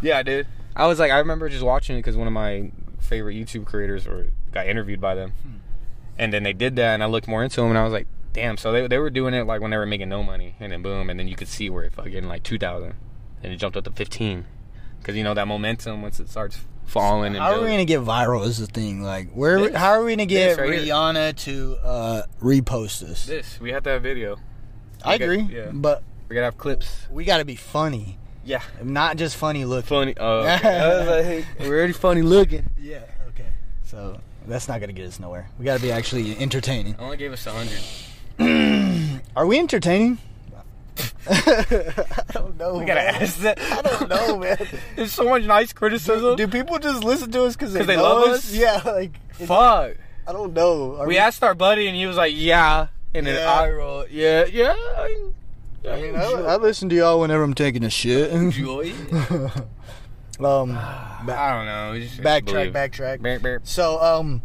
[0.01, 0.47] Yeah, dude.
[0.75, 4.07] I was like, I remember just watching it because one of my favorite YouTube creators
[4.07, 5.33] or got interviewed by them,
[6.17, 8.07] and then they did that, and I looked more into them, and I was like,
[8.35, 8.57] damn.
[8.57, 10.81] So they they were doing it like when they were making no money, and then
[10.83, 12.93] boom, and then you could see where it fucking like two thousand,
[13.41, 14.45] and it jumped up to fifteen,
[14.99, 18.01] because you know that momentum once it starts falling and How are we gonna get
[18.01, 18.45] viral?
[18.45, 19.59] Is the thing like where?
[19.59, 19.75] This.
[19.75, 20.81] how are we gonna get right here.
[20.93, 23.25] Rihanna to uh, repost this?
[23.25, 24.37] This we have to have video.
[25.03, 25.71] I got- agree, yeah.
[25.73, 27.07] but We gotta have clips.
[27.11, 29.87] we got to be funny, Yeah, not just funny looking.
[29.87, 30.13] funny.
[30.19, 31.37] Oh, okay.
[31.59, 32.67] Like, we're already funny looking.
[32.79, 33.03] Yeah.
[33.29, 33.45] Okay.
[33.83, 35.47] So that's not gonna get us nowhere.
[35.59, 36.95] We got to be actually entertaining.
[36.99, 37.79] I Only gave us a hundred.
[38.39, 40.17] Are we entertaining?
[41.29, 42.75] I don't know.
[42.75, 43.15] We gotta man.
[43.21, 43.59] ask that.
[43.59, 44.57] I don't know, man.
[44.95, 46.35] There's so much nice criticism.
[46.35, 48.37] Do people just listen to us because they, 'Cause they know love us?
[48.49, 48.53] us?
[48.55, 49.97] Yeah, like it's- Fuck.
[50.27, 50.95] I don't know.
[50.97, 53.51] Are We asked our buddy, and he was like, "Yeah," and then Yeah.
[53.53, 55.29] I rolled, "Yeah, yeah." I,
[55.87, 58.31] I mean, I, I listen to y'all whenever I'm taking a shit.
[58.31, 58.91] enjoy.
[60.39, 61.91] um, I don't know.
[61.93, 62.73] we just backtrack, believe.
[62.73, 63.21] backtrack.
[63.21, 63.61] Bear, bear.
[63.63, 64.41] So, um,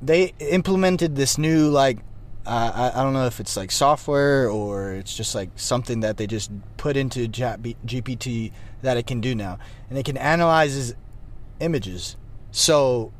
[0.00, 1.98] they implemented this new like,
[2.46, 6.26] I I don't know if it's like software or it's just like something that they
[6.26, 8.52] just put into GPT
[8.82, 10.94] that it can do now, and it can analyze
[11.60, 12.16] images.
[12.50, 13.12] So,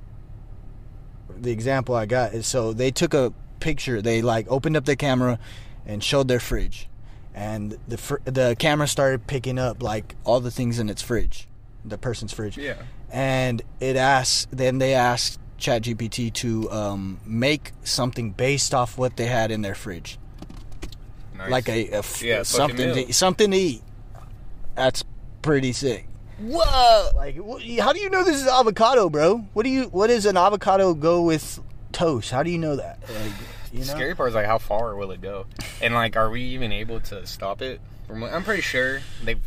[1.39, 4.97] the example I got is so they took a picture, they like opened up their
[4.97, 5.39] camera
[5.87, 6.89] and showed their fridge,
[7.35, 11.49] and the fr- the camera started picking up like all the things in its fridge,
[11.85, 12.75] the person's fridge Yeah.
[13.11, 19.27] and it asks then they asked ChatGPT to um, make something based off what they
[19.27, 20.19] had in their fridge,
[21.39, 21.51] Nice.
[21.51, 23.83] like a, a f- Yeah, something to, something to eat.
[24.75, 25.05] That's
[25.41, 26.07] pretty sick.
[26.41, 27.11] Whoa!
[27.15, 29.39] Like, wh- how do you know this is avocado, bro?
[29.53, 29.85] What do you?
[29.85, 31.61] What does an avocado go with
[31.93, 32.31] toast?
[32.33, 32.99] How do you know that?
[33.03, 33.33] Like,
[33.73, 33.95] you The know?
[33.95, 35.47] scary part is like how far will it go,
[35.81, 37.81] and like, are we even able to stop it?
[38.09, 39.39] From I'm pretty sure they've.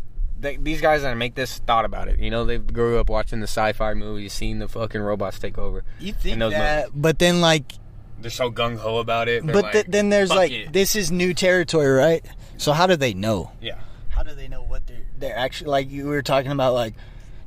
[0.45, 2.19] They, these guys that make this thought about it.
[2.19, 5.83] You know, they grew up watching the sci-fi movies, seeing the fucking robots take over.
[5.99, 6.89] You think those that?
[6.93, 7.73] But then, like,
[8.21, 9.43] They're so gung ho about it.
[9.45, 12.23] But like, th- then there's like, it." this is new territory, right?
[12.57, 13.51] So how do they know?
[13.59, 13.79] yeah.
[14.09, 16.93] how do they know what they're they're actually like you were talking about like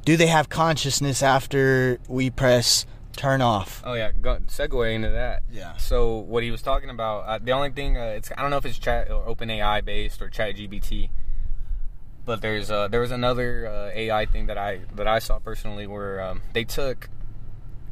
[0.05, 5.43] do they have consciousness after we press turn off Oh yeah, go, segue into that.
[5.51, 5.77] Yeah.
[5.77, 8.59] So what he was talking about, uh, the only thing uh, it's I don't know
[8.59, 11.11] if it's chat or OpenAI based or Chat GPT,
[12.29, 15.87] but there's uh, there was another uh, AI thing that I that I saw personally
[15.87, 17.09] where um, they took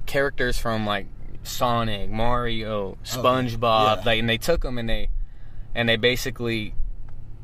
[0.04, 1.06] characters from like
[1.42, 4.02] Sonic, Mario, SpongeBob, yeah.
[4.04, 5.08] like, and they took them and they
[5.74, 6.74] and they basically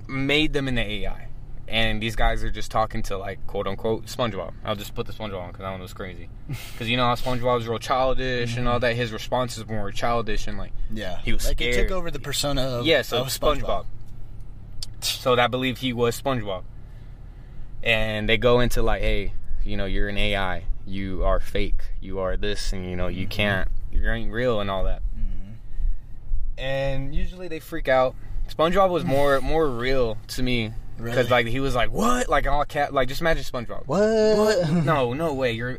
[0.07, 1.29] made them in the AI.
[1.67, 4.53] And these guys are just talking to like quote unquote SpongeBob.
[4.63, 6.29] I'll just put the SpongeBob on because that one was crazy.
[6.73, 8.97] Because you know how SpongeBob SpongeBob's real childish and all that.
[8.97, 11.89] His responses were more childish and like yeah He was like it scared.
[11.89, 13.87] took over the persona of, yeah, of of SpongeBob.
[15.01, 16.65] So that believe he was SpongeBob.
[17.83, 19.33] And they go into like, hey,
[19.65, 20.65] you know, you're an AI.
[20.87, 21.83] You are fake.
[22.01, 23.19] You are this, and you know, Mm-hmm.
[23.21, 23.69] you can't.
[23.93, 25.03] You ain't real, and all that.
[26.59, 28.15] And usually they freak out.
[28.49, 31.29] SpongeBob was more more real to me because Really?
[31.29, 33.87] like he was like what like all cat like just imagine SpongeBob.
[33.87, 35.53] what, No, no way.
[35.53, 35.79] You're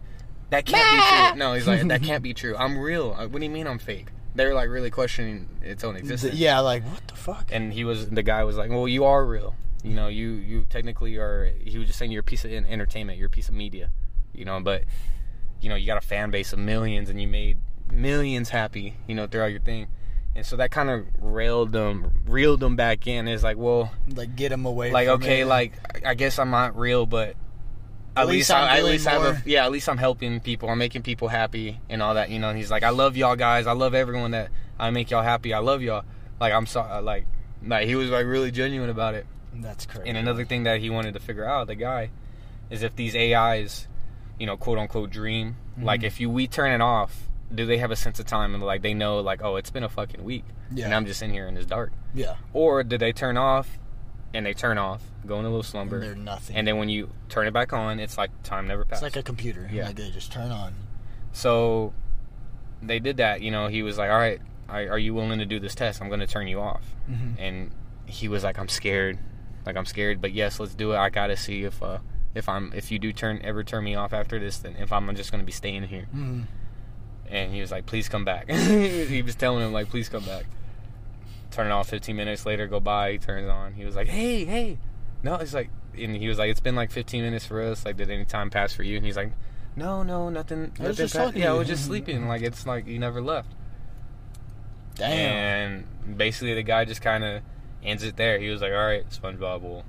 [0.49, 1.39] that can't be true.
[1.39, 2.55] No, he's like that can't be true.
[2.57, 3.15] I'm real.
[3.17, 4.07] Uh, What do you mean I'm fake?
[4.35, 6.33] They're like really questioning its own existence.
[6.35, 9.23] yeah like what the fuck And he was the guy was like, "Well, you are
[9.25, 9.55] real.
[9.83, 13.17] You know, you you technically are." He was just saying you're a piece of entertainment.
[13.19, 13.91] You're a piece of media.
[14.33, 14.83] You know, but
[15.61, 17.57] you know you got a fan base of millions, and you made
[17.91, 18.95] millions happy.
[19.07, 19.87] You know, throughout your thing.
[20.35, 23.27] And so that kind of railed them, reeled them back in.
[23.27, 25.45] It's like, well, like get them away like okay, it.
[25.45, 27.35] like I- I guess I'm not real, but
[28.15, 30.69] at least least, I'm at least I have a, yeah, at least I'm helping people.
[30.69, 32.29] I'm making people happy and all that.
[32.31, 33.67] You know, and he's like, I love y'all guys.
[33.67, 35.53] I love everyone that I make y'all happy.
[35.53, 36.03] I love y'all.
[36.39, 37.01] Like I'm sorry.
[37.03, 37.27] Like,
[37.63, 39.27] like he was like really genuine about it.
[39.55, 40.09] That's crazy.
[40.09, 42.09] And another thing that he wanted to figure out, the guy,
[42.69, 43.87] is if these AIs,
[44.39, 46.05] you know, quote unquote dream, like Mhm.
[46.05, 48.81] if you we turn it off, do they have a sense of time and like
[48.81, 50.85] they know like, oh, it's been a fucking week Yeah.
[50.85, 52.35] and I'm just in here in this dark, yeah.
[52.51, 53.77] or do they turn off
[54.33, 56.55] and they turn off, go in a little slumber, They're nothing.
[56.55, 59.03] and then when you turn it back on, it's like time never passed.
[59.03, 59.69] it's like a computer.
[59.71, 59.85] Yeah.
[59.87, 60.73] Like they just turn on.
[61.31, 61.93] so
[62.81, 63.41] they did that.
[63.41, 66.01] You know, he was like, all right, I, are you willing to do this test?
[66.01, 66.83] I'm going to turn you off.
[67.09, 67.39] Mm-hmm.
[67.41, 67.71] and
[68.05, 69.17] he was like, "I'm scared,
[69.65, 70.97] like I'm scared, but yes, let's do it.
[70.97, 71.99] I gotta see if uh
[72.35, 75.13] if I'm if you do turn ever turn me off after this, then if I'm
[75.15, 76.41] just gonna be staying here." Mm-hmm.
[77.29, 80.45] And he was like, "Please come back." he was telling him like, "Please come back."
[81.51, 81.89] Turn it off.
[81.89, 83.13] 15 minutes later, go by.
[83.13, 83.73] He turns on.
[83.73, 84.77] He was like, "Hey, hey."
[85.21, 87.85] No, it's like, and he was like, "It's been like 15 minutes for us.
[87.85, 89.31] Like, did any time pass for you?" And he's like,
[89.75, 90.71] "No, no, nothing.
[90.79, 92.27] I was just pa- yeah, I you." was just sleeping.
[92.27, 93.53] Like, it's like you never left."
[94.95, 95.85] Damn.
[96.05, 97.41] And basically, the guy just kind of
[97.83, 98.39] ends it there.
[98.39, 99.83] He was like, "All right, SpongeBob will,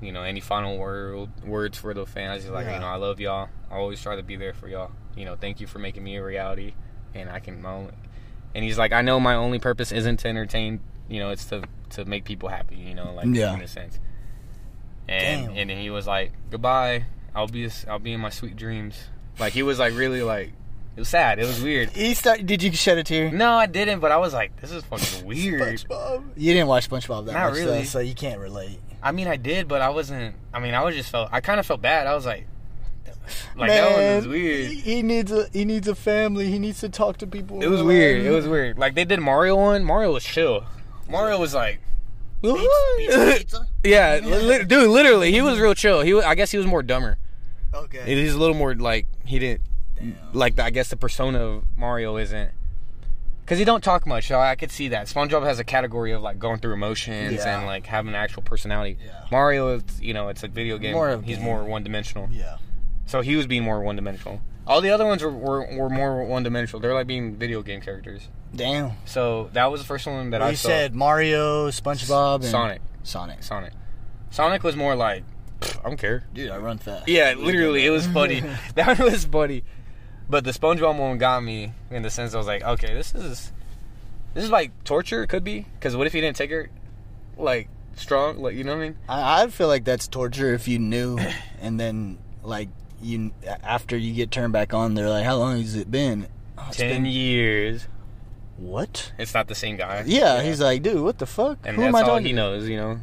[0.00, 2.74] you know, any final word words for the fans?" He's like, Yeah.
[2.74, 3.48] "You know, I love y'all.
[3.70, 4.90] I always try to be there for y'all.
[5.16, 6.74] You know, thank you for making me a reality,
[7.14, 7.92] and I can my only."
[8.54, 10.80] And he's like, "I know my only purpose isn't to entertain.
[11.08, 12.76] You know, it's to to make people happy.
[12.76, 13.54] You know, like Yeah.
[13.54, 13.98] in a sense."
[15.08, 15.56] And Damn.
[15.56, 17.06] and then he was like, "Goodbye.
[17.34, 20.52] I'll be I'll be in my sweet dreams." Like he was like really like
[20.96, 21.38] it was sad.
[21.38, 21.90] It was weird.
[21.90, 23.30] He start, did you shed a tear?
[23.30, 25.60] No, I didn't, but I was like, this is fucking weird.
[25.60, 26.24] SpongeBob.
[26.36, 27.78] You didn't watch SpongeBob that Not much, really.
[27.78, 28.78] though, so you can't relate.
[29.02, 30.34] I mean, I did, but I wasn't.
[30.52, 31.28] I mean, I was just felt.
[31.32, 32.06] I kind of felt bad.
[32.06, 32.46] I was like,
[33.56, 34.70] like that one was weird.
[34.70, 36.50] He, he needs a he needs a family.
[36.50, 37.62] He needs to talk to people.
[37.62, 38.24] It was weird.
[38.24, 38.78] It was weird.
[38.78, 39.84] Like they did Mario one.
[39.84, 40.64] Mario was chill.
[41.08, 41.80] Mario was like,
[42.42, 43.68] Pizza, pizza.
[43.84, 44.90] yeah, li- dude.
[44.90, 46.02] Literally, he was real chill.
[46.02, 47.16] He, was, I guess, he was more dumber.
[47.72, 48.02] Okay.
[48.04, 49.62] he's a little more like he didn't.
[50.32, 50.58] Like.
[50.58, 52.50] I guess the persona of Mario isn't.
[53.46, 55.06] Cause he don't talk much, so I could see that.
[55.06, 57.58] SpongeBob has a category of like going through emotions Yeah.
[57.58, 58.96] and like having an actual personality.
[59.04, 59.26] Yeah.
[59.30, 60.94] Mario, is, you know, it's a video game.
[60.94, 61.44] More He's game.
[61.44, 62.30] more one dimensional.
[62.32, 62.56] Yeah.
[63.04, 64.40] So he was being more one dimensional.
[64.66, 66.80] All the other ones were, were, were more one dimensional.
[66.80, 68.28] They're like being video game characters.
[68.56, 68.92] Damn.
[69.04, 70.68] So that was the first one that Well, I you saw.
[70.68, 72.80] said Mario, SpongeBob, and Sonic.
[73.02, 73.42] Sonic.
[73.42, 73.72] Sonic.
[74.30, 75.22] Sonic was more like,
[75.62, 76.24] I don't care.
[76.32, 77.08] Dude, I run fast.
[77.08, 78.42] Yeah, literally, it was funny.
[78.74, 79.64] that was funny.
[80.28, 83.52] But the SpongeBob one got me in the sense I was like, okay, this is
[84.32, 85.22] this is like torture.
[85.22, 86.70] It could be because what if he didn't take her
[87.36, 88.38] like strong?
[88.38, 88.96] Like you know what I mean?
[89.08, 91.18] I, I feel like that's torture if you knew,
[91.60, 92.68] and then like
[93.02, 93.32] you
[93.62, 96.26] after you get turned back on, they're like, "How long has it been?"
[96.58, 97.86] "Oh, Ten been- years.
[98.56, 99.12] What?
[99.18, 100.04] It's not the same guy.
[100.06, 101.58] Yeah, he's like, dude, what the fuck?
[101.64, 102.36] and Who that's am I all talking he to?
[102.36, 102.68] knows.
[102.68, 103.00] You know,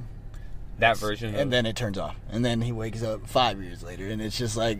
[0.80, 1.32] that version.
[1.36, 4.22] And of, then it turns off, and then he wakes up five years later, and
[4.22, 4.80] it's just like,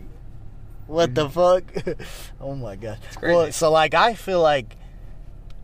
[0.86, 1.84] what the mm-hmm.
[1.94, 1.96] fuck?
[2.40, 2.98] oh my god.
[3.22, 4.76] Well, so like, I feel like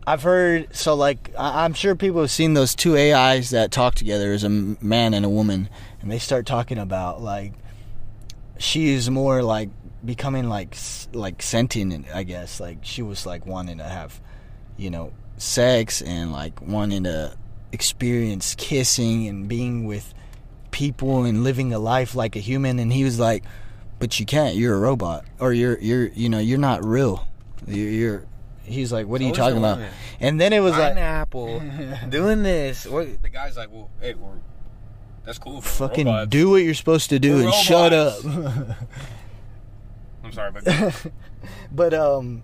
[0.07, 0.75] I've heard.
[0.75, 4.43] So like, I- I'm sure people have seen those two AIs that talk together as
[4.43, 5.69] a m- man and a woman,
[6.01, 7.53] and they start talking about like
[8.57, 9.69] she is more like
[10.03, 12.07] becoming like s- like sentient.
[12.13, 14.19] I guess like she was like wanting to have,
[14.77, 17.35] you know, sex and like wanting to
[17.71, 20.13] experience kissing and being with
[20.71, 23.43] people and living a life like a human and he was like
[23.99, 27.27] but you can't you're a robot or you're you're you know you're not real
[27.67, 28.25] you're, you're
[28.63, 29.79] he's like what are you talking about
[30.19, 31.61] and then it was like pineapple
[32.09, 32.85] doing this.
[32.85, 34.33] What, the guy's like, well, hey, we're
[35.25, 35.61] that's cool.
[35.61, 38.25] fucking robots." do what you're supposed to do We're and shut up.
[40.23, 41.05] I'm sorry, but
[41.71, 42.43] but um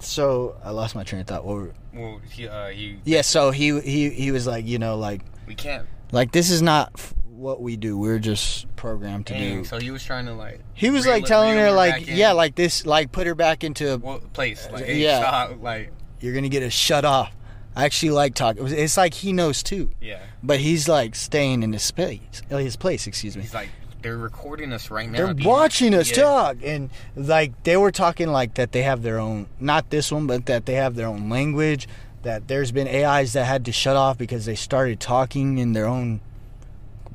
[0.00, 3.50] so i lost my train of thought what were, well, he, uh, he, yeah so
[3.50, 5.88] he he he was like you know like we can't.
[6.12, 6.92] like this is not
[7.38, 10.60] what we do we're just programmed to Dang, do so he was trying to like
[10.74, 12.16] he was like telling her her like in.
[12.16, 15.20] yeah like this like put her back into well, place, like, hey, yeah.
[15.20, 17.32] stop, like, you're gonna get a shut off.
[17.76, 18.66] I actually like talking.
[18.66, 20.18] It's like he knows too, yeah.
[20.42, 23.06] but he's like staying in his space, uh, his place.
[23.06, 23.42] Excuse me.
[23.42, 23.68] He's like,
[24.02, 25.18] they're recording us right now.
[25.26, 26.22] They're you- watching us Yeah.
[26.24, 30.26] talk, and like they were talking like that they have their own, not this one,
[30.26, 31.86] but that they have their own language.
[32.22, 35.86] That there's been AIs that had to shut off because they started talking in their
[35.86, 36.20] own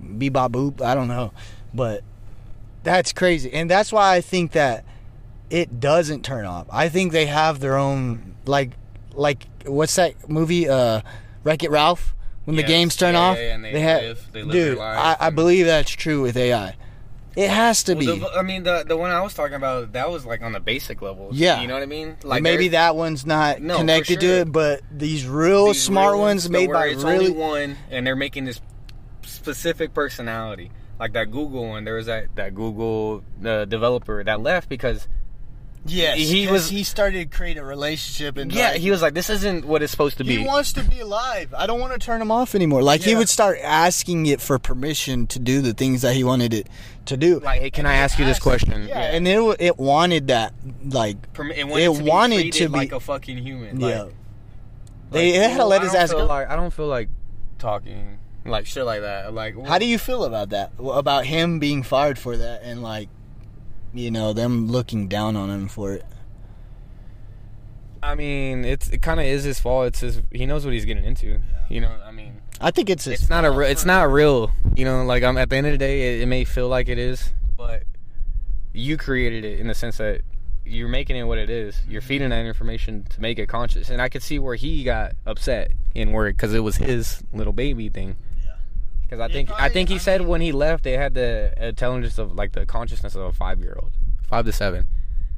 [0.04, 0.82] bebop boop.
[0.82, 1.32] I don't know,
[1.74, 2.04] but
[2.84, 4.84] that's crazy, and that's why I think that
[5.50, 6.68] it doesn't turn off.
[6.72, 8.72] I think they have their own like
[9.14, 10.68] like what's that movie?
[10.68, 11.02] Uh,
[11.44, 12.16] Wreck It Ralph.
[12.46, 14.78] When the games turn Yeah, off, yeah, and they have live- they live dude.
[14.80, 16.76] I, I believe that's true with AI.
[17.38, 18.20] It has to Well, be.
[18.20, 20.60] the, I mean, the the one I was talking about, that was like on the
[20.60, 21.30] basic level.
[21.32, 21.62] Yeah.
[21.62, 22.18] you know what I mean.
[22.22, 26.22] Like maybe that one's not No, connected to it, but these real these smart real
[26.22, 28.60] ones the made by it's really only one, and they're making this
[29.44, 30.72] specific personality.
[31.00, 31.84] like that Google one.
[31.86, 35.08] There was that that Google uh, developer that left because
[35.86, 39.14] Yes, he was- he started to create a relationship and yeah, like, he was like,
[39.14, 40.38] this isn't what it's supposed to be.
[40.38, 41.54] He wants to be alive.
[41.58, 42.82] I don't want to turn him off anymore.
[42.82, 46.54] Like he would start asking it for permission to do the things that he wanted
[46.54, 46.70] it
[47.08, 47.40] to do.
[47.40, 48.88] like, hey, can I ask you this question?
[48.88, 50.54] Yeah, and it it wanted that
[50.86, 53.82] like Perm- it it wanted, to, be wanted to be- like a fucking human.
[53.82, 54.04] yeah.
[54.04, 54.14] Like,
[55.12, 56.26] They had to let his ass go.
[56.28, 57.10] Like, I don't feel like
[57.60, 59.34] talking like shit like that.
[59.34, 60.72] Like, How do you feel about that?
[60.80, 63.10] About him being fired for that and like
[63.94, 66.06] you know them looking down on him for it.
[68.02, 69.88] I mean, it's it kind of is his fault.
[69.88, 70.22] It's his.
[70.32, 71.40] He knows what he's getting into.
[71.70, 73.52] You know, I mean, I think it's his it's not a.
[73.52, 74.52] Re- it's not real.
[74.76, 76.90] You know, like I'm at the end of the day, it, it may feel like
[76.90, 77.84] it is, but
[78.74, 80.22] you created it in the sense that
[80.66, 81.80] you're making it what it is.
[81.88, 85.14] You're feeding that information to make it conscious, and I could see where he got
[85.26, 88.18] upset and work because it was his little baby thing.
[89.16, 91.54] Because I think I think he I said mean- when he left, they had the
[91.60, 93.92] intelligence of like the consciousness of a five year old,
[94.28, 94.88] five to seven.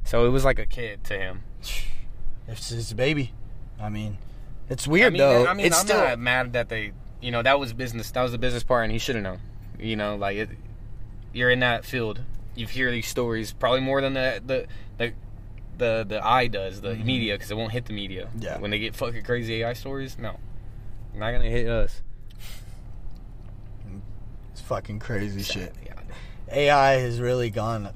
[0.04, 1.42] So it was like a kid to him.
[2.48, 3.32] It's his baby.
[3.80, 4.18] I mean,
[4.70, 5.46] it's weird I mean, though.
[5.48, 8.12] I mean, it's I'm still not mad that they, you know, that was business.
[8.12, 9.40] That was the business part, and he should have known.
[9.80, 10.50] You know, like it,
[11.32, 12.20] you're in that field.
[12.54, 15.12] You hear these stories probably more than the the the
[15.78, 17.04] the, the eye does, the Mhm.
[17.04, 18.28] media, because it won't hit the media.
[18.38, 18.58] Yeah.
[18.58, 20.38] When they get fucking crazy AI stories, no,
[21.14, 22.00] not gonna hit us.
[24.56, 25.74] It's fucking crazy shit.
[26.50, 27.90] AI has really gone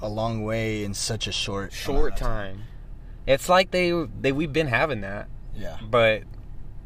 [0.00, 2.62] a long way in such a short Short of time.
[3.26, 5.28] It's like they they we've been having that.
[5.56, 5.76] Yeah.
[5.82, 6.22] but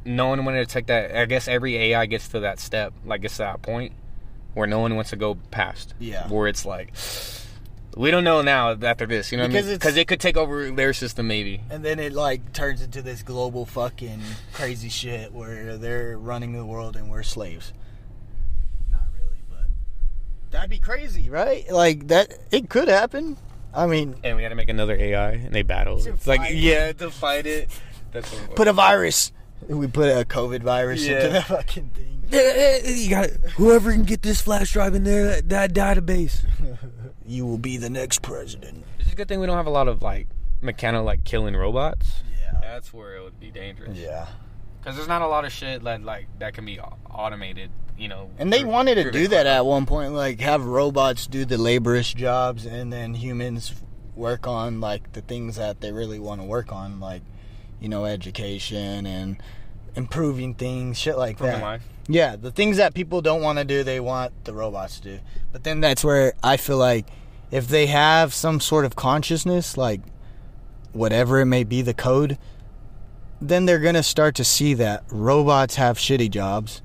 [0.07, 1.14] no one wanted to take that.
[1.14, 3.92] I guess every AI gets to that step, like gets to that point
[4.55, 5.92] where no one wants to go past.
[5.98, 6.27] Yeah.
[6.29, 6.94] Where it's like,
[7.94, 9.75] we don't know now after this, you know what I mean?
[9.75, 11.61] Because it could take over their system, maybe.
[11.68, 14.22] And then it like turns into this global fucking
[14.55, 17.75] crazy shit where they're running the world and we're slaves.
[20.52, 21.70] Not really, but that'd be crazy, right?
[21.70, 23.36] Like that it could happen.
[23.74, 26.06] I mean, And we had to make another AI, and they battle.
[26.06, 26.56] It's like, it.
[26.56, 27.70] yeah, to fight it.
[28.12, 29.32] That's so put a virus.
[29.66, 31.16] We put a COVID virus Yeah.
[31.16, 32.18] into that fucking thing.
[33.02, 36.44] you got whoever can get this flash drive in there, that, that database.
[37.24, 38.84] You will be the next president.
[38.98, 40.26] It's a good thing we don't have a lot of like
[40.60, 42.22] mechanical like killing robots.
[42.42, 42.58] Yeah.
[42.60, 43.96] That's where it would be dangerous.
[43.96, 44.26] Yeah.
[44.80, 48.31] Because there's not a lot of shit that like that can be automated, you know.
[48.38, 52.12] And they wanted to do that at one point, like have robots do the laborious
[52.12, 53.74] jobs, and then humans
[54.14, 57.22] work on like the things that they really want to work on, like
[57.81, 59.37] you know, education and
[59.96, 61.64] improving things, shit like Improving that.
[61.64, 61.83] life.
[62.09, 65.20] Yeah, the things that people don't want to do, they want the robots to do.
[65.52, 67.07] But then that's where I feel like
[67.50, 70.00] if they have some sort of consciousness, like
[70.92, 72.38] whatever it may be, the code,
[73.40, 76.83] then they're gonna start to see that robots have shitty jobs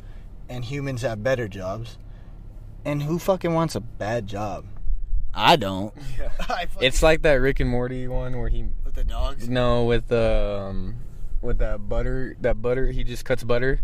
[0.50, 1.98] and humans have better jobs.
[2.86, 4.66] And who fucking wants a bad job?
[5.34, 5.94] I don't.
[6.18, 6.66] Yeah.
[6.80, 9.48] It's like that Rick and Morty one where he with the dogs.
[9.48, 10.96] no with the um,
[11.42, 13.82] with that butter that butter he just cuts butter.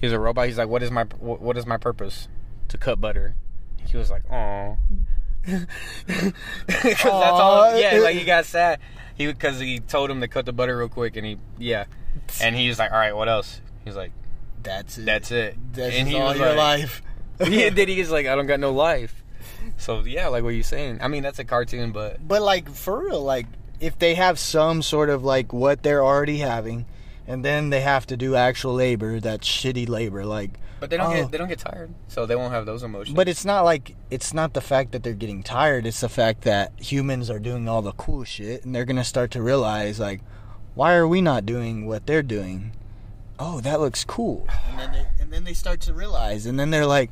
[0.00, 0.46] He's a robot.
[0.46, 2.28] He's like, what is my what what is my purpose?
[2.68, 3.36] To cut butter.
[3.86, 4.76] He was like, oh.
[5.42, 5.66] Because
[6.66, 7.78] that's all.
[7.78, 8.80] Yeah, like he got sad.
[9.14, 11.84] He because he told him to cut the butter real quick, and he yeah,
[12.42, 13.60] and he was like, all right, what else?
[13.84, 14.12] He's like,
[14.62, 15.06] That's it.
[15.06, 15.56] that's it.
[15.72, 17.02] That's and he all your like, life.
[17.48, 19.22] yeah, then he's like, I don't got no life.
[19.78, 20.98] So yeah, like what you saying.
[21.00, 23.46] I mean, that's a cartoon, but But like for real, like
[23.80, 26.86] if they have some sort of like what they're already having,
[27.26, 30.24] and then they have to do actual labor, that shitty labor.
[30.26, 31.14] Like, but they don't Oh.
[31.22, 33.14] get they don't get tired, so they won't have those emotions.
[33.16, 35.86] but it's not like it's not the fact that they're getting tired.
[35.86, 39.30] It's the fact that humans are doing all the cool shit, and they're gonna start
[39.32, 40.20] to realize like,
[40.74, 42.72] why are we not doing what they're doing?
[43.42, 44.46] Oh, that looks cool.
[44.68, 47.10] And then they, and then they start to realize, and then they're like.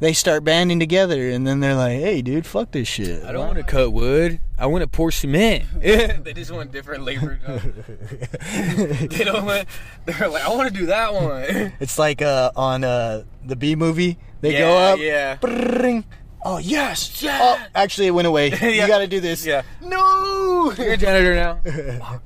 [0.00, 3.46] They start banding together, and then they're like, "Hey, dude, fuck this shit." I don't
[3.46, 4.40] want to cut wood.
[4.58, 5.62] I want to pour cement.
[5.80, 7.38] they just want different labor.
[7.46, 7.62] jobs.
[9.16, 9.68] they don't want.
[10.06, 11.72] They're like, I want to do that one.
[11.80, 14.18] It's like uh, on uh, the B movie.
[14.40, 14.98] They Yeah, go up.
[14.98, 15.36] yeah.
[15.36, 16.02] brrrring.
[16.44, 17.22] Oh yes.
[17.22, 17.38] Yeah.
[17.40, 18.50] Oh, actually, it went away.
[18.50, 18.66] Yeah.
[18.70, 19.46] You got to do this.
[19.46, 19.62] Yeah.
[19.80, 20.72] No.
[20.76, 22.20] You're a janitor now.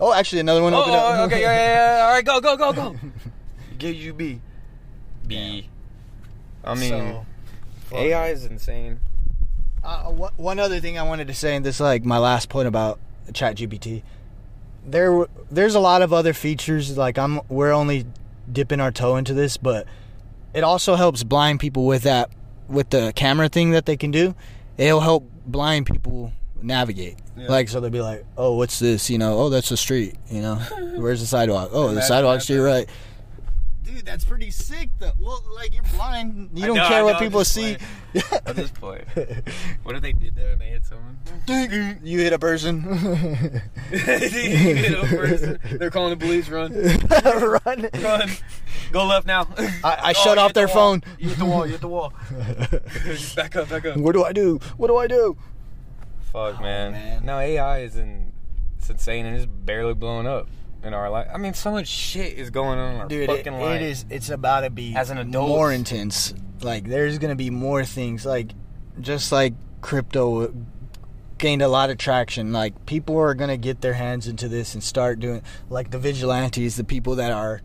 [0.00, 1.02] Oh, actually, another one Oh, opened up.
[1.18, 2.04] oh, okay, yeah, yeah, yeah.
[2.06, 2.96] All right, go, go, go, go.
[3.78, 4.40] Get you B.
[5.26, 5.68] B.
[6.64, 6.90] I mean,
[7.90, 9.00] So, AI is insane.
[9.84, 12.66] Uh, wha- one other thing I wanted to say, and this like my last point
[12.68, 12.98] about
[13.32, 14.02] ChatGPT.
[14.86, 16.96] There, there's a lot of other features.
[16.96, 18.06] Like I'm, we're only
[18.50, 19.86] dipping our toe into this, but
[20.54, 22.30] it also helps blind people with that,
[22.68, 24.34] with the camera thing that they can do.
[24.76, 26.32] It'll help blind people
[26.62, 27.16] navigate.
[27.36, 27.48] Yeah.
[27.48, 29.08] Like so, they'd be like, "Oh, what's this?
[29.10, 30.16] You know, oh, that's the street.
[30.30, 30.54] You know,
[30.96, 31.70] where's the sidewalk?
[31.72, 32.88] Oh, the sidewalk's to your right."
[33.84, 35.12] Dude, that's pretty sick though.
[35.18, 36.50] Well, like you're blind.
[36.52, 37.78] You I don't know, care I what people see.
[38.44, 39.04] At this point,
[39.82, 41.18] what if they did that and they hit someone?
[42.04, 42.82] you hit a person.
[43.90, 45.58] You hit a person.
[45.78, 46.50] They're calling the police.
[46.50, 46.72] Run,
[47.64, 47.88] Run.
[48.02, 48.30] run,
[48.92, 49.48] go left now.
[49.58, 51.02] I, I Oh, shut off hit the their phone.
[51.18, 51.64] You hit the wall.
[51.64, 52.12] You hit the wall.
[53.36, 53.96] back up, back up.
[53.96, 54.58] What do I do?
[54.76, 55.36] What do I do?
[56.32, 56.92] Fuck, oh, man.
[56.92, 57.24] man.
[57.24, 58.32] No, AI is in,
[58.76, 60.48] it's insane and it's barely blowing up
[60.82, 61.28] in our life.
[61.32, 63.80] I mean, so much shit is going on in our Dude, it, fucking life.
[63.80, 64.04] it is.
[64.10, 65.48] It's about to be As an adult.
[65.48, 66.34] more intense.
[66.60, 68.24] Like, there's gonna be more things.
[68.26, 68.50] Like,
[69.00, 70.52] just like crypto
[71.38, 72.52] gained a lot of traction.
[72.52, 75.42] Like, people are gonna get their hands into this and start doing.
[75.70, 77.62] Like the vigilantes, the people that are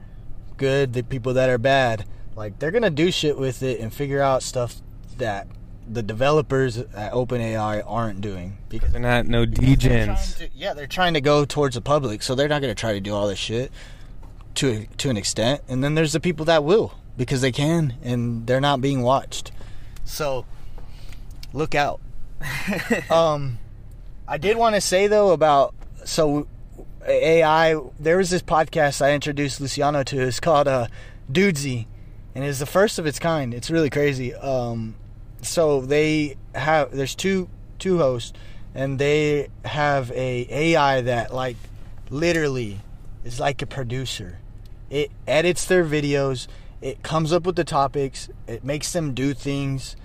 [0.57, 2.05] good, the people that are bad.
[2.35, 4.75] Like, they're gonna do shit with it and figure out stuff
[5.17, 5.47] that
[5.91, 10.37] the developers at OpenAI aren't doing because They're not no they're degens.
[10.37, 12.93] to- yeah, they're trying to go towards the public, so they're not going to try
[12.93, 13.71] to do all this shit
[14.55, 15.61] to to an extent.
[15.67, 19.51] And then there's the people that will because they can, and they're not being watched.
[20.05, 20.45] So
[21.53, 21.99] look out.
[23.09, 23.59] um,
[24.27, 25.73] I did want to say though about
[26.05, 26.47] so
[27.07, 27.75] AI.
[27.99, 30.21] There was this podcast I introduced Luciano to.
[30.21, 30.87] It's called uh,
[31.31, 31.85] Dudesy,
[32.35, 33.53] and it's the first of its kind.
[33.53, 34.33] It's really crazy.
[34.33, 34.95] Um,
[35.43, 38.33] so they have there's two two hosts,
[38.73, 41.57] and they have a AI that like
[42.09, 42.79] literally
[43.23, 44.39] is like a producer.
[44.89, 46.47] It edits their videos.
[46.81, 48.29] It comes up with the topics.
[48.47, 49.95] It makes them do things.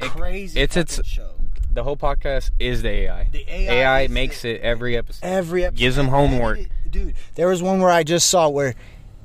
[0.00, 0.58] Crazy.
[0.60, 1.30] it's- it's- show.
[1.72, 3.28] The whole podcast is the AI.
[3.32, 5.24] The AI is makes the- it every episode.
[5.24, 5.78] every episode.
[5.78, 6.58] gives them homework.
[6.90, 7.14] dude.
[7.36, 8.74] There was one where I just saw where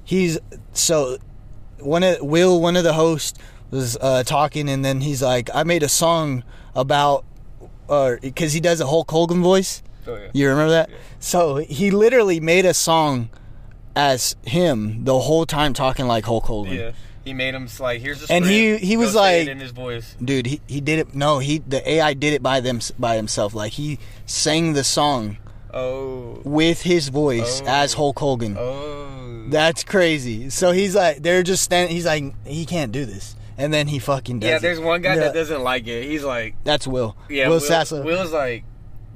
[0.06, 0.40] he's
[0.72, 1.18] so
[1.80, 3.38] one of Will, one of the hosts,
[3.72, 6.44] was uh, talking, and then he's like, "I made a song
[6.76, 7.26] about,"
[7.88, 9.82] or because he does a Hulk Hogan voice.
[10.08, 10.30] Oh, yeah.
[10.34, 10.90] You remember that?
[10.90, 10.96] Yeah.
[11.20, 13.30] So he literally made a song
[13.96, 16.74] as him the whole time talking like Hulk Hogan.
[16.76, 16.92] Yeah.
[17.26, 20.16] He made him like, here's the And he- he was like- in his voice.
[20.24, 21.14] Dude, he, he did it.
[21.14, 23.54] No, he the AI did it by them by himself.
[23.54, 25.36] Like he sang the song
[25.74, 26.40] Oh.
[26.46, 27.68] with his voice Oh.
[27.68, 28.56] as Hulk Hogan.
[28.58, 29.48] Oh.
[29.50, 30.50] That's crazy.
[30.50, 31.94] So he's like, they're just standing.
[31.94, 34.50] He's like, he can't do this, and then he fucking does.
[34.50, 34.62] yeah, it.
[34.62, 36.04] there's one guy Yeah, that doesn't like it.
[36.06, 37.16] He's like, That's Will.
[37.30, 38.04] yeah, Will, Will, Sasso.
[38.04, 38.64] Will's like,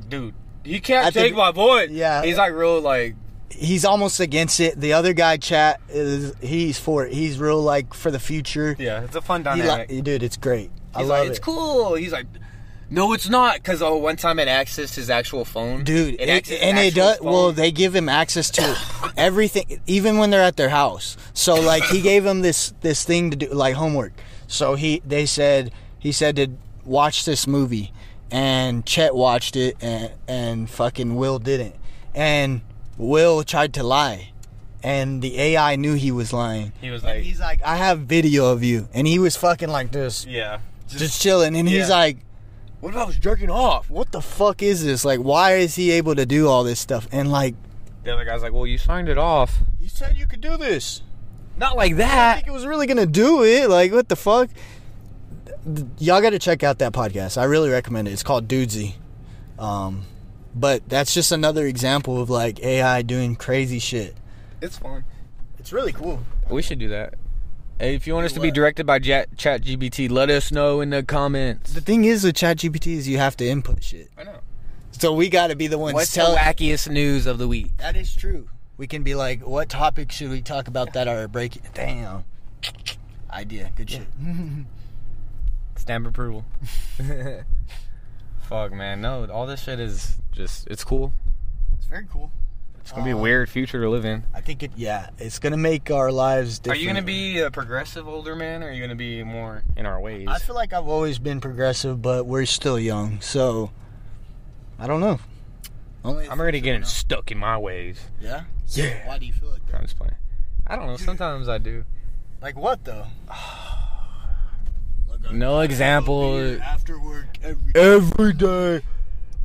[0.10, 0.34] dude,
[0.64, 1.90] you can't I take think- my voice.
[1.92, 2.24] Yeah.
[2.24, 3.16] He's like real like,
[3.50, 4.80] He's almost against it.
[4.80, 7.14] The other guy, Chad, is he's for it.
[7.14, 8.76] He's real like for the future.
[8.80, 9.90] yeah, it's a fun dynamic.
[9.90, 10.72] li- dude, it's great.
[10.96, 11.32] I love like, it.
[11.32, 11.96] it's cool.
[11.96, 12.28] He's like,
[12.90, 13.56] no, it's not.
[13.56, 17.18] Because oh, one time it accessed his actual phone, dude It it- and it does
[17.18, 17.28] phone.
[17.32, 18.78] well they give him access to
[19.18, 23.32] everything even when they're at their house so like he gave him this this thing
[23.32, 24.14] to do like homework
[24.52, 26.48] so he they said he said to
[26.86, 27.92] watch this movie
[28.30, 31.76] and Chad watched it and and fucking will didn't
[32.14, 32.62] and
[32.98, 34.30] will tried to lie
[34.84, 38.00] and the ai knew he was lying He was And like, he's like i have
[38.02, 40.60] video of you and he was fucking like this yeah.
[40.88, 42.18] just chilling and he's like
[42.82, 43.90] What if I was jerking off?
[43.90, 45.06] what the fuck is this?
[45.06, 47.08] Like, why is he able to do all this stuff?
[47.12, 47.54] And like,
[48.04, 49.60] The other guy's like, well, you signed it off.
[49.80, 51.04] you said you could do this.
[51.58, 52.12] Not like that.
[52.12, 52.36] I that.
[52.36, 53.70] think it was really gonna do it.
[53.70, 54.50] Like, what the fuck?
[56.00, 57.38] Y'all got to check out that podcast.
[57.38, 58.12] I really recommend it.
[58.12, 58.96] It's called Dudesy.
[59.60, 60.06] Um,
[60.56, 64.16] but that's just another example of like AI doing crazy shit.
[64.60, 65.04] It's fun.
[65.60, 66.22] It's really cool.
[66.50, 67.14] We should do that.
[67.80, 70.92] Hey, if you want us to be directed by Chat GPT, let us know in
[70.92, 71.74] the comments.
[71.74, 74.10] The thing is with ChatGPT is you have to input shit.
[74.18, 74.40] I know.
[74.92, 76.34] So we got to be the ones What's telling.
[76.34, 77.76] the wackiest news of the week?
[77.78, 78.48] That is true.
[78.78, 81.64] We can be like, what topic should we talk about that are breaking?
[81.74, 82.24] Damn.
[83.32, 83.72] Idea.
[83.76, 84.08] Good shit.
[85.76, 86.46] Stamp approval.
[88.50, 89.02] Fuck, man.
[89.02, 91.14] No, all this shit is just, it's cool.
[91.78, 92.32] It's very cool.
[92.82, 94.24] It's going to be a Um, weird future to live in.
[94.34, 94.72] I think it.
[94.76, 96.78] Yeah, it's gonna make our lives Different.
[96.78, 99.24] Are you going to be a progressive older man or are you going to be
[99.24, 100.28] more in our ways?
[100.28, 103.72] I feel like I've always been progressive, but we're still young, so
[104.80, 105.20] I don't know.
[106.04, 108.00] Only I'm already getting stuck in my ways.
[108.20, 108.44] Yeah.
[108.70, 109.08] Yeah.
[109.08, 109.76] Why do you feel like that?
[109.76, 110.16] I'm just playing.
[110.66, 110.98] I don't know.
[110.98, 111.84] Sometimes I do.
[112.42, 113.06] Like what though?
[115.32, 116.60] No example.
[116.62, 117.72] After work, every.
[117.76, 118.82] Every day,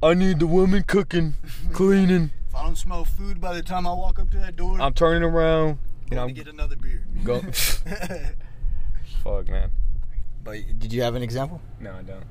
[0.02, 1.34] I need the woman cooking,
[1.72, 2.30] cleaning.
[2.48, 4.94] If I don't smell food by the time I walk up to that door, I'm
[4.94, 5.78] turning around.
[6.10, 7.04] You know, get another beer.
[7.24, 7.40] go.
[9.24, 9.70] Fuck, man.
[10.44, 11.60] but did you have an example?
[11.80, 12.24] No, I don't.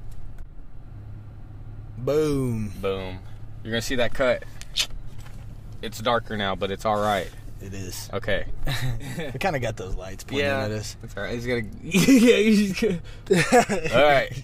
[1.98, 2.74] Boom.
[2.82, 3.20] Boom.
[3.66, 4.44] You're gonna see that cut.
[5.82, 7.28] It's darker now, but it's all right.
[7.60, 8.12] It is.
[8.14, 8.46] Okay.
[9.34, 10.96] We kind of got those lights pointing at us.
[11.02, 11.34] It's all right.
[11.34, 11.64] He's gonna.
[11.82, 13.00] yeah, he's gonna.
[13.96, 14.44] All right.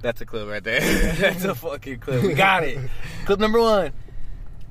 [0.00, 0.80] That's a clip right there.
[1.14, 2.22] That's a fucking clip.
[2.22, 2.78] We got it.
[3.26, 3.92] Clip number one.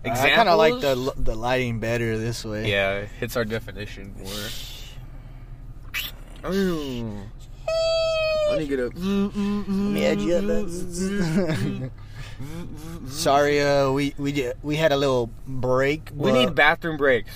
[0.03, 0.25] Examples?
[0.25, 2.71] I kind of like the the lighting better this way.
[2.71, 4.31] Yeah, it hits our definition more.
[6.45, 7.23] Oh.
[8.49, 8.93] Let me get up.
[8.95, 10.35] Let me add you
[11.91, 11.91] up.
[13.07, 16.11] Sorry, uh, we we did, we had a little break.
[16.13, 17.31] We need bathroom breaks.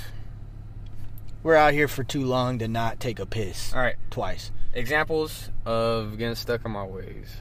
[1.43, 3.95] We're out here for too long to not take a piss All right.
[4.12, 4.52] twice.
[4.74, 7.36] Examples of getting stuck in my ways.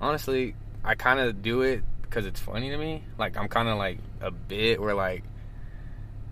[0.00, 3.04] Honestly, I kind of do it because it's funny to me.
[3.18, 5.24] Like I'm kind of like a bit where like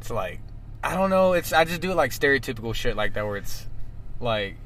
[0.00, 0.40] it's like
[0.84, 1.32] I don't know.
[1.32, 3.66] It's I just do like stereotypical shit like that where it's
[4.20, 4.56] like.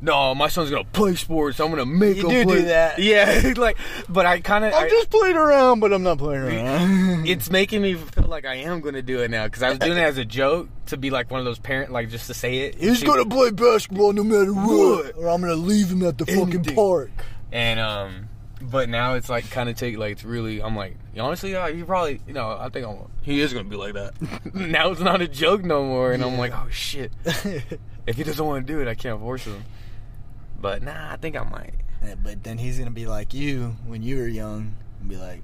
[0.00, 1.58] No, my son's gonna play sports.
[1.60, 2.58] I'm gonna make You him do play.
[2.58, 2.98] do that.
[2.98, 3.78] Yeah, like,
[4.08, 4.74] but I kind of.
[4.74, 7.26] I'm just playing around, but I'm not playing around.
[7.26, 9.96] it's making me feel like I am to do it now because I was doing
[9.96, 12.58] it as a joke to be like one of those parent, like just to say
[12.58, 12.74] it.
[12.74, 16.64] He's gonna play basketball no matter what, or I'm gonna leave him at the fucking
[16.74, 17.10] park.
[17.50, 18.28] and um,
[18.60, 20.62] but now it's like kind of take like it's really.
[20.62, 23.76] I'm like honestly, yeah, he probably you know I think I'm, he is to be
[23.76, 24.54] like that.
[24.54, 27.10] now it's not a joke no more, and I'm like oh shit.
[28.06, 29.64] If he doesn't want to do it, I can't force him.
[30.64, 31.74] But nah, I think I might.
[32.02, 35.42] Yeah, but then he's gonna be like you when you were young and be like,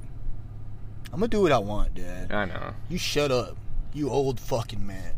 [1.12, 2.32] I'm gonna do what I want, Dad.
[2.32, 2.72] I know.
[2.88, 3.58] You shut up,
[3.92, 5.12] you old fucking man.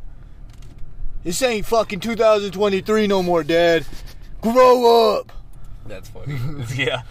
[1.23, 3.87] This ain't fucking 2023 no more, Dad.
[4.41, 5.31] Grow up.
[5.87, 6.37] That's funny.
[6.75, 7.03] yeah.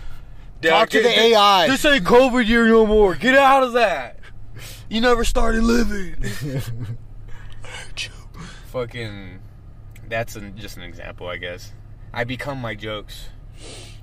[0.62, 1.68] Talk to the this- AI.
[1.70, 3.16] This ain't COVID year no more.
[3.16, 4.20] Get out of that.
[4.90, 6.22] You never started living.
[8.66, 9.40] Fucking.
[10.10, 11.72] That's an, just an example, I guess.
[12.14, 13.30] I become my jokes,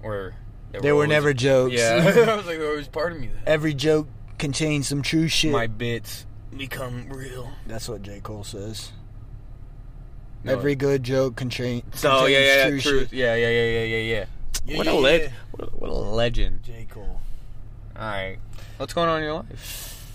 [0.02, 0.34] or
[0.72, 1.74] They were always- never jokes.
[1.74, 1.96] Yeah,
[2.28, 5.50] I was like, there was part of me that Every joke contains some true shit.
[5.52, 6.24] my bits
[6.56, 7.50] become real.
[7.66, 8.20] That's what J.
[8.20, 8.92] Cole says.
[10.44, 10.52] No.
[10.52, 13.12] Every good joke contain, oh, contains So yeah, yeah, yeah, true shit.
[13.12, 14.24] Yeah, yeah, yeah, yeah, yeah, yeah.
[14.64, 15.22] Yeah, what yeah, a leg.
[15.22, 15.28] yeah.
[15.52, 16.62] What, a, what a legend.
[16.62, 16.86] J.
[16.88, 17.20] Cole.
[17.96, 18.38] All right,
[18.76, 20.14] what's going on in your life?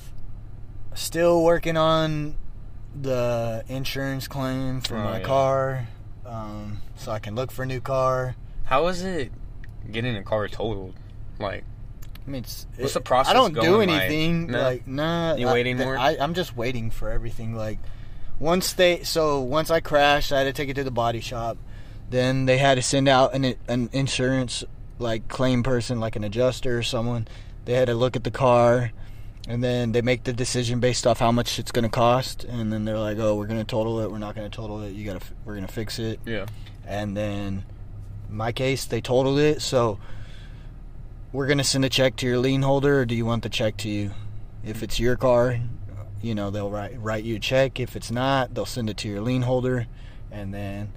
[0.96, 2.36] Still working on
[3.00, 5.26] the insurance claim for Oh, my yeah.
[5.26, 5.88] car,
[6.34, 8.36] um, so I can look for a new car.
[8.66, 9.32] How is it
[9.92, 10.96] getting a car totaled?
[11.40, 11.64] Like,
[12.26, 14.04] I mean, it's, What's the process I don't do going like?
[14.04, 14.48] anything.
[14.48, 14.62] No?
[14.62, 15.36] Like, nah.
[15.36, 15.98] You I- waiting th- more?
[15.98, 17.56] I, I'm just waiting for everything.
[17.56, 17.80] Like,
[18.40, 21.58] once they, so once I crashed, I had to take it to the body shop.
[22.10, 24.64] Then they had to send out an an insurance
[25.00, 27.28] like claim person, like an adjuster or someone.
[27.66, 28.92] They had to look at the car,
[29.48, 32.44] and then they make the decision based off how much it's going to cost.
[32.46, 34.10] And then they're like, "Oh, we're going to total it.
[34.12, 34.92] We're not going to total it.
[34.94, 35.28] You got to.
[35.46, 36.46] We're going to fix it." yeah.
[36.88, 37.64] and then
[38.30, 40.00] my case they totaled it so
[41.32, 43.50] we're going to send a check to your lien holder or do you want the
[43.50, 44.10] check to you
[44.64, 45.60] if it's your car
[46.20, 49.08] you know they'll write write you a check if it's not they'll send it to
[49.08, 49.86] your lien holder
[50.32, 50.92] and then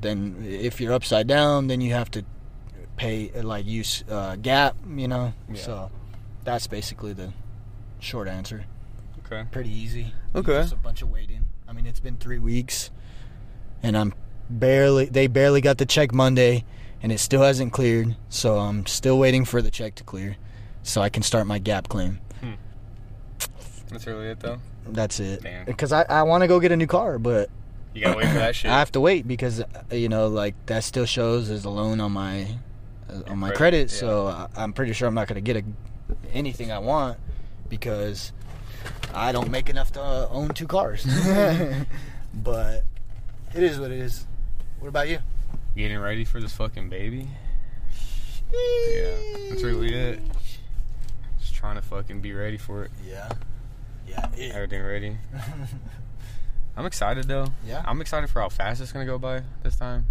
[0.00, 2.24] then if you're upside down then you have to
[2.96, 5.60] pay like use uh, gap you know Yeah.
[5.60, 5.90] so
[6.44, 7.32] that's basically the
[7.98, 8.64] short answer
[9.26, 9.44] Okay.
[9.50, 10.52] pretty easy Okay.
[10.62, 11.46] just a bunch of waiting.
[11.68, 12.90] I mean, it's been three weeks,
[13.82, 14.12] and I'm
[14.48, 15.04] barely.
[15.06, 16.64] They barely got the check Monday,
[17.02, 18.16] and it still hasn't cleared.
[18.28, 20.36] So I'm still waiting for the check to clear,
[20.82, 22.18] so I can start my gap claim.
[23.90, 24.58] That's really it though.
[24.88, 25.44] That's it.
[25.66, 27.50] Because I, I want to go get a new car, but
[27.94, 28.70] You gotta wait for that shit.
[28.70, 32.00] I have to wait because uh, you know like that still shows as a loan
[32.00, 32.46] on my
[33.08, 33.56] uh, on my credit,
[33.88, 33.92] credit.
[33.92, 33.98] yeah.
[33.98, 35.64] So I'm pretty sure I'm not going to get a,
[36.32, 37.18] anything I want
[37.68, 38.32] because
[39.14, 41.04] I don't make enough to uh, own two cars.
[42.34, 42.84] but
[43.54, 44.26] it is what it is.
[44.78, 45.18] What about you?
[45.76, 47.28] Getting ready for this fucking baby.
[48.52, 49.16] Yeah,
[49.50, 50.20] that's really it.
[51.40, 52.90] Just trying to fucking be ready for it.
[53.06, 53.28] Yeah.
[54.08, 54.28] Yeah.
[54.36, 55.16] it- Everything ready.
[56.76, 57.46] I'm excited though.
[57.66, 57.82] Yeah?
[57.86, 60.06] I'm excited for how fast it's gonna go by this time.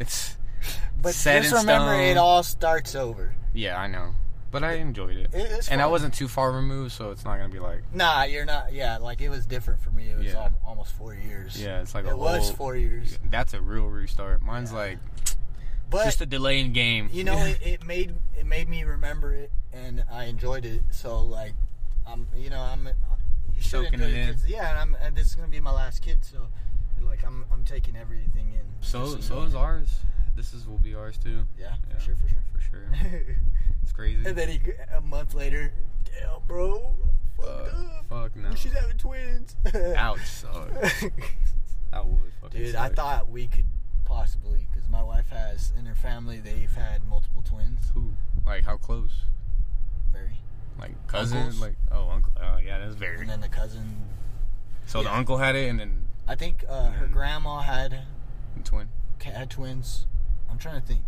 [0.00, 0.36] It's
[1.00, 2.00] but set just in remember, stone.
[2.00, 3.34] it all starts over.
[3.52, 4.14] yeah, I know,
[4.54, 7.48] but I enjoyed it, It- and I wasn't too far removed, so it's not gonna
[7.52, 8.72] be like Nah, you're not.
[8.72, 10.10] Yeah, like it was different for me.
[10.10, 10.44] It was Yeah.
[10.44, 11.60] al- almost four years.
[11.60, 13.18] yeah, it's like a it was whole- four years.
[13.28, 14.42] That's a real restart.
[14.42, 14.78] Mine's Yeah.
[14.78, 14.98] like
[15.90, 17.10] But just a delay in game.
[17.12, 20.82] you know, it, it made it made me remember it, and I enjoyed it.
[20.92, 21.54] So like,
[22.06, 22.90] I'm you know I'm uh,
[23.54, 24.26] you should Soaking enjoy it your in.
[24.28, 24.46] kids.
[24.46, 26.46] Yeah, and I'm and this is gonna be my last kid, so
[27.02, 28.62] like I'm I'm taking everything in.
[28.82, 29.58] so Just so enjoying is it.
[29.58, 29.98] ours.
[30.36, 31.46] This is will be ours too.
[31.58, 31.94] Yeah, Yeah.
[31.96, 32.88] for sure, for sure, For sure.
[33.84, 34.26] It's crazy.
[34.26, 34.60] and then he
[34.96, 35.72] a month later,
[36.04, 36.94] damn, bro,
[37.36, 38.04] fucked Fuck, up.
[38.08, 38.54] fuck no.
[38.54, 39.54] She's having twins.
[39.96, 40.68] Ouch, suck.
[41.92, 43.66] That would fucking Dude, I thought we could
[44.04, 47.78] possibly, because my wife has in her family, they've had multiple twins.
[47.94, 48.14] Who?
[48.44, 49.12] Like how close?
[50.12, 50.40] Very.
[50.80, 51.38] Like cousin?
[51.38, 51.60] Uncles?
[51.60, 52.32] Like oh uncle?
[52.42, 53.20] Oh yeah, that's very.
[53.20, 53.96] And then the cousin,
[54.86, 57.12] So the uncle had it, and then I think uh, her Mm.
[57.12, 58.00] grandma had
[58.64, 58.88] twin.
[59.22, 60.06] had twins.
[60.50, 61.02] I'm trying to think.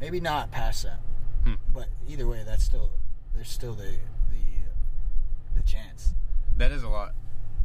[0.00, 0.98] Maybe not past that,
[1.44, 1.54] Hmm.
[1.72, 2.90] but either way, that's still
[3.34, 3.94] there's still the
[4.30, 6.14] the the chance.
[6.56, 7.14] That is a lot.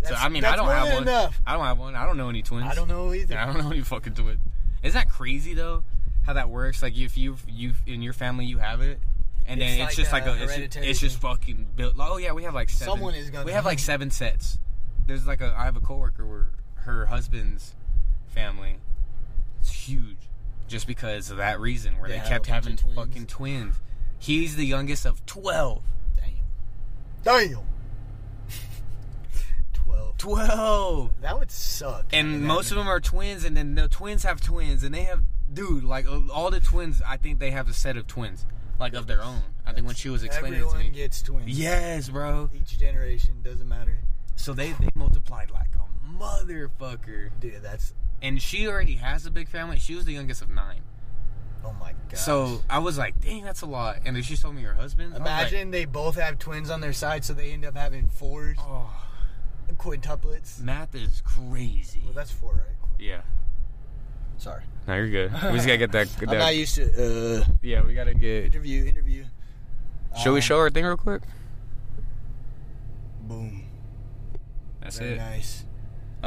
[0.03, 1.03] So I mean, I don't have one.
[1.03, 1.41] enough.
[1.45, 1.95] I don't have one.
[1.95, 2.67] I don't know any twins.
[2.69, 3.37] I don't know either.
[3.37, 4.39] I don't know any fucking twins.
[4.83, 5.83] Isn't that crazy though?
[6.25, 6.81] How that works?
[6.81, 8.99] Like if you you in your family you have it,
[9.45, 11.95] and then It's it's, like just a like a it's, hereditary it's just fucking built.
[11.97, 12.93] Oh yeah, we have like seven.
[12.93, 14.59] Someone is gonna We have like seven sets.
[15.07, 17.75] There's like a I have a coworker where her husband's
[18.27, 18.77] family,
[19.59, 20.26] it's huge,
[20.67, 22.95] just because of that reason where They they, kept having twins.
[22.95, 23.75] fucking twins.
[24.19, 25.83] He's the youngest of twelve.
[26.15, 26.33] Damn.
[27.23, 27.59] Damn.
[29.73, 30.17] Twelve.
[30.17, 31.11] Twelve.
[31.21, 32.05] That would suck.
[32.13, 35.23] and most of them are twins, and then the twins have twins, and they have
[35.53, 37.01] dude like all the twins.
[37.05, 38.45] I think they have a set of twins,
[38.79, 39.41] like of their own.
[39.65, 41.47] I think when she was explaining it to me, gets twins.
[41.47, 42.49] yes, bro.
[42.53, 43.99] Each generation doesn't matter.
[44.35, 49.47] So they they multiplied like a motherfucker, Dude, that's and she already has a big
[49.47, 49.77] family.
[49.79, 50.81] She was the youngest of nine,
[51.63, 52.17] oh my god.
[52.17, 53.97] so I was like, dang, that's a lot.
[54.05, 55.13] And then she told me her husband.
[55.13, 57.75] I was like, imagine they both have twins on their side, so they end up
[57.75, 58.89] having fours, oh,
[59.75, 60.59] quintuplets.
[60.61, 62.01] math is crazy.
[62.03, 62.89] Well, that's four, right?
[62.99, 63.21] Yeah.
[64.37, 64.63] Sorry.
[64.87, 65.33] No, you're good.
[65.33, 66.07] We just gotta get that.
[66.27, 68.45] I'm not used to uh, yeah, we gotta get.
[68.45, 68.85] interview.
[68.85, 69.25] Interview.
[70.21, 71.21] Should we Um, show our thing real quick?
[73.23, 73.67] Boom.
[74.81, 75.17] That's Very it.
[75.17, 75.65] nice.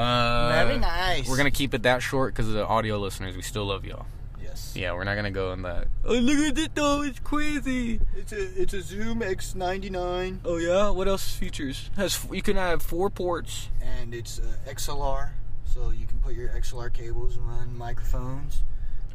[0.00, 1.28] Uh, Very nice.
[1.28, 3.36] We're gonna keep it that short because of the audio listeners.
[3.36, 4.06] We still love y'all.
[4.42, 4.72] Yes.
[4.74, 5.88] Yeah, we're not gonna go in that.
[6.04, 7.02] Oh, look at it though!
[7.02, 8.00] It's crazy.
[8.16, 10.90] It's a it's a Zoom X99 Oh yeah.
[10.90, 11.90] What else features?
[11.96, 13.68] Has you can have four ports.
[13.82, 15.30] and it's uh, XLR,
[15.64, 18.62] so you can put your XLR cables and run microphones.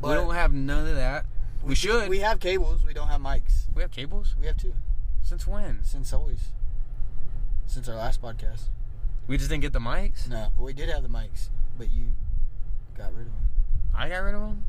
[0.01, 1.25] we don't have none of that.
[1.63, 2.09] We, do- should.
[2.09, 2.85] We have cables.
[2.85, 3.63] We don't have mics.
[3.73, 4.35] We have cables.
[4.39, 4.73] We have two
[5.23, 5.83] Since when?
[5.83, 6.49] since always.
[7.65, 8.65] Since our last podcast.
[9.27, 10.29] We just didn't get the mics.
[10.29, 12.05] No, we did have the mics, but you
[12.97, 13.43] got rid of them.
[13.93, 14.63] I got rid of them.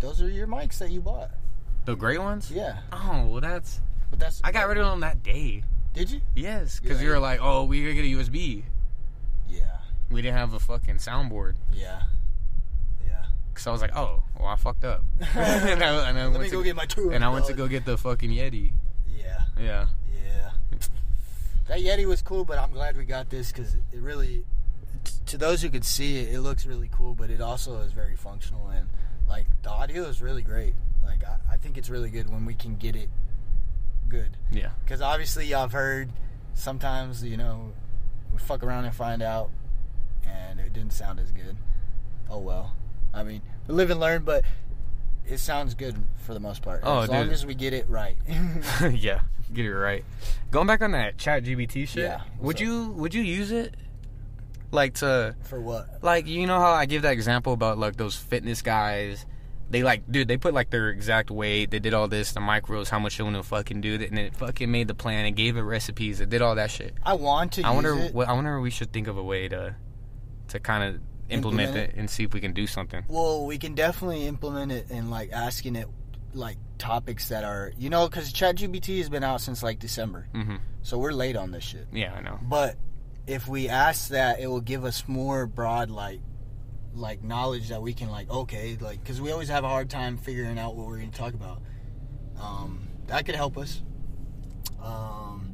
[0.00, 1.30] Those are your mics that you bought.
[1.84, 2.50] The gray ones.
[2.50, 3.80] Yeah, Oh well, that's.
[4.10, 4.40] but that's.
[4.44, 5.62] I got rid of them that day.
[5.94, 6.20] Did you?
[6.34, 7.04] Yes, because Yeah.
[7.08, 8.64] you were like, oh, we gotta get a USB.
[9.48, 9.62] Yeah,
[10.10, 11.54] We didn't have a fucking soundboard.
[11.72, 12.02] yeah,
[13.06, 13.24] yeah.
[13.54, 15.02] Cause I was like, oh, well, I fucked up.
[15.34, 17.10] and I, and I Let went me to go get my two.
[17.12, 18.72] and I went to go get the fucking Yeti.
[19.08, 19.86] Yeah, Yeah.
[21.76, 21.96] Yeah.
[21.96, 24.44] That Yeti was cool, but I'm glad we got this because it really,
[25.04, 27.92] t- to those who could see it, it looks really cool, but it also is
[27.92, 28.88] very functional and
[29.28, 30.74] like the audio is really great.
[31.04, 33.08] Like I, I think it's really good when we can get it
[34.08, 34.36] good.
[34.50, 34.70] Yeah.
[34.84, 36.10] Because obviously y'all have heard
[36.54, 37.72] sometimes you know
[38.32, 39.50] we fuck around and find out,
[40.26, 41.56] and it didn't sound as good.
[42.28, 42.76] Oh well.
[43.14, 44.44] I mean, we live and learn, but
[45.26, 46.80] it sounds good for the most part.
[46.82, 48.16] Oh, as long as we get it right.
[48.90, 49.20] yeah.
[49.52, 50.04] Get it right.
[50.50, 52.04] Going back on that Chat GPT shit.
[52.04, 52.60] Yeah, Would up?
[52.62, 53.74] you would you use it?
[54.70, 56.02] Like to for what?
[56.02, 59.26] like you know how I give that example about like those fitness guys.
[59.68, 61.70] They like, dude, they put like their exact weight.
[61.70, 64.18] They did all this, the micros, how much they want to fucking do, that and
[64.18, 65.24] it fucking made the plan.
[65.24, 66.20] and gave it recipes.
[66.20, 66.94] It did all that shit.
[67.02, 67.62] I want to.
[67.62, 67.98] I use wonder.
[67.98, 68.14] It.
[68.14, 68.56] What, I wonder.
[68.58, 69.74] if We should think of a way to,
[70.48, 71.00] to kind of
[71.30, 73.04] implement, Implement it and see if we can do something.
[73.08, 75.88] Well, we can definitely implement it and like asking it
[76.34, 80.56] like topics that are you know because ChatGPT has been out since like December, hmm
[80.82, 81.86] so we're late on this shit.
[81.92, 82.40] Yeah, I know.
[82.42, 82.76] But
[83.28, 86.20] if we ask that, it will give us more broad like
[86.94, 90.16] like knowledge that we can like okay like because we always have a hard time
[90.18, 91.62] figuring out what we're going to talk about.
[92.40, 93.82] Um, that could help us.
[94.82, 95.50] Um,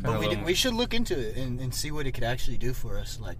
[0.00, 2.58] but we, little- we should look into it and, and see what it could actually
[2.58, 3.18] do for us.
[3.20, 3.38] Like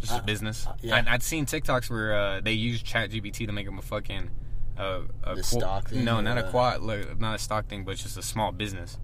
[0.00, 0.66] just uh, a business.
[0.66, 0.96] uh, yeah.
[0.96, 4.30] I'd, I'd seen TikToks where uh, they use ChatGPT to make them a fucking
[4.78, 7.84] uh, a The qu- stock thing No, not a quad, like, not a stock thing,
[7.84, 8.98] but just a small business.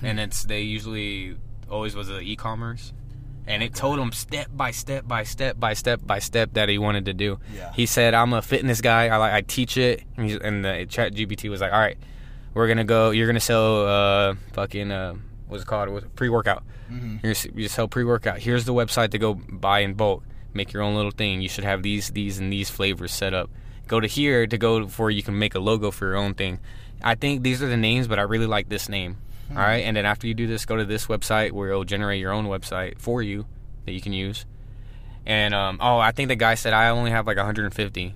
[0.00, 0.06] Hmm.
[0.06, 1.36] and it's they usually
[1.70, 2.92] always was an e-commerce.
[3.46, 6.78] and it told him step by step by step by step by step that he
[6.78, 7.38] wanted to do.
[7.54, 7.72] Yeah.
[7.74, 9.08] He said, "I'm a fitness guy.
[9.08, 11.98] I like I teach it." And, he's, and the Chat GPT was like, "All right,
[12.54, 13.10] we're gonna go.
[13.10, 15.14] You're gonna sell uh fucking uh
[15.48, 15.88] what's it called?
[16.16, 16.62] Pre-workout.
[16.90, 17.22] Mhm.
[17.22, 18.38] You're gonna, you sell pre-workout.
[18.38, 20.22] Here's the website to go buy in bulk.
[20.54, 21.40] Make your own little thing.
[21.42, 23.50] You should have these these and these flavors set up.
[23.90, 26.60] Go to here to go for you can make a logo for your own thing.
[27.02, 29.16] I think these are the names, but I really like this name.
[29.50, 32.20] All right, and then after you do this, go to this website where it'll generate
[32.20, 33.46] your own website for you
[33.84, 34.46] that you can use.
[35.26, 38.14] And um, oh, I think the guy said I only have like 150.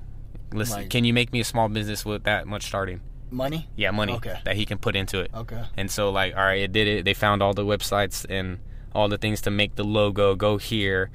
[0.53, 3.01] Listen, Like- can you make me a small business with that much starting?
[3.31, 3.67] money.
[3.75, 4.39] Yeah, money Okay.
[4.45, 5.33] that he can put into it.
[5.35, 5.61] Okay.
[5.77, 7.05] And so like, all right, it did it.
[7.05, 8.61] They found all the websites and
[8.95, 11.11] all the things to make the logo go here,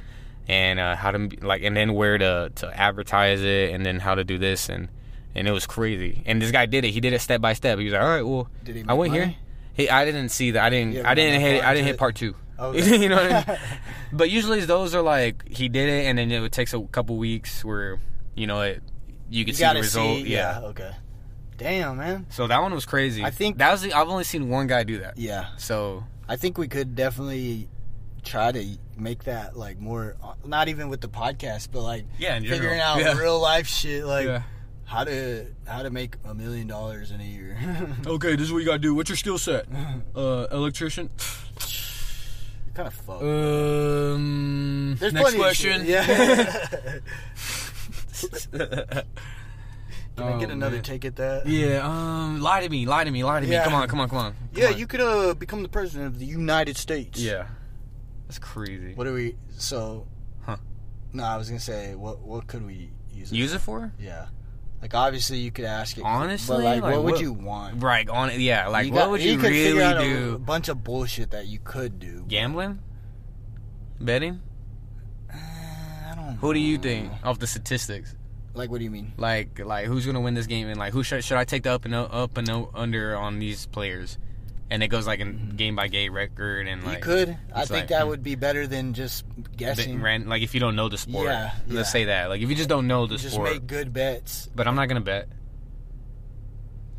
[0.50, 4.16] and uh, how to like, and then where to to advertise it, and then how
[4.16, 4.90] to do this, and
[5.36, 6.24] and it was crazy.
[6.26, 6.90] And this guy did it.
[6.92, 7.78] He did it step by step.
[7.80, 8.50] He was like, all right, well,
[8.90, 9.22] I went here.
[9.28, 9.38] money?
[9.76, 10.64] He, I didn't see that.
[10.66, 11.06] I didn't.
[11.06, 11.64] I didn't hit.
[11.64, 12.36] I didn't hit part two.
[12.60, 12.98] Okay.
[12.98, 13.60] you know what I mean?
[14.12, 17.64] But usually those are like he did it, and then it takes a couple weeks
[17.64, 18.00] where
[18.36, 18.84] you know it.
[19.30, 20.18] You can You see the result.
[20.18, 20.28] see.
[20.34, 20.60] yeah.
[20.64, 20.92] Okay.
[21.56, 22.26] Damn, man.
[22.30, 23.24] So that one was crazy.
[23.24, 23.84] I think- that was.
[23.84, 25.18] The, I've only seen one guy do that.
[25.18, 25.46] Yeah.
[25.58, 27.70] So I think we could definitely
[28.24, 28.66] try to
[29.00, 32.82] make that like more, not even with the podcast, but like Yeah, in figuring general.
[32.82, 33.18] out Yeah.
[33.18, 34.42] real life shit, like Yeah.
[34.86, 37.58] how to how to make a million dollars in a year.
[38.06, 38.94] Okay, this is what you gotta do.
[38.96, 39.66] What's your skill set?
[40.16, 41.10] Uh, electrician.
[42.74, 43.24] kind of fucked.
[43.24, 44.96] Um.
[45.00, 45.84] There's next question.
[45.86, 46.06] Yeah.
[48.52, 50.84] Can I Oh, get another man.
[50.84, 51.48] take at that?
[51.48, 51.80] Yeah.
[51.88, 52.42] Um.
[52.42, 52.86] Lie to me.
[52.86, 53.24] Lie to me.
[53.24, 53.56] Lie to me.
[53.64, 53.88] Come on.
[53.88, 54.10] Come on.
[54.10, 54.32] Come on.
[54.34, 54.78] Come Yeah, on.
[54.78, 57.20] you could uh, become the president of the United States.
[57.22, 57.46] Yeah.
[58.30, 58.94] That's crazy.
[58.94, 59.36] What do we?
[59.58, 60.08] So.
[60.46, 60.56] Huh.
[61.12, 63.32] No, I was gonna say what what could we use?
[63.32, 63.92] it Use it for?
[64.00, 64.28] Yeah.
[64.82, 66.04] Like obviously you could ask it.
[66.06, 67.84] Honestly, but like, like, what would you want?
[67.84, 68.08] Right.
[68.08, 68.40] On it.
[68.40, 68.68] Yeah.
[68.68, 70.38] Like, You what got- would you, could really out A do?
[70.38, 72.24] bunch of bullshit that you could do.
[72.30, 72.80] Gambling.
[74.00, 74.40] Betting.
[75.30, 76.38] Uh, I don't.
[76.40, 78.16] Who do you think of the statistics?
[78.54, 79.14] Like, what do you mean?
[79.18, 80.68] Like, like who's gonna win this game?
[80.70, 83.66] And like, who should should I take the up and up and under on these
[83.66, 84.18] players?
[84.72, 87.38] And it goes like in game by game record and like you could.
[87.54, 88.10] I think like, that hmm.
[88.10, 89.26] would be better than just
[89.58, 90.02] guessing.
[90.02, 91.26] Ran, like if you don't know the sport.
[91.26, 91.78] Yeah, yeah.
[91.78, 92.30] Let's say that.
[92.30, 93.50] Like if you just don't know the just sport.
[93.50, 94.50] Just make good bets.
[94.56, 95.28] But I'm not gonna bet.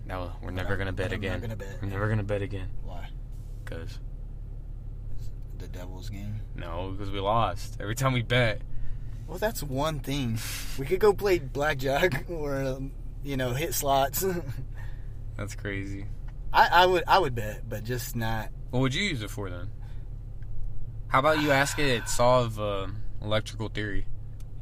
[0.07, 1.41] No, we're never gonna bet but I'm again.
[1.41, 1.79] gonna bet.
[1.81, 2.69] We're never gonna bet again.
[2.83, 3.09] Why?
[3.65, 4.01] Cause
[5.59, 6.41] The Devil's game.
[6.57, 8.63] no, because we lost every time we bet.
[9.29, 10.41] Well, that's one thing.
[10.77, 12.91] We could go play blackjack or um,
[13.23, 14.27] you know hit slots.
[15.37, 16.07] That's crazy.
[16.53, 18.51] I, I would I would bet, but just not.
[18.71, 19.71] What would you use it for then?
[21.09, 24.07] How about you ask it solve um electrical theory?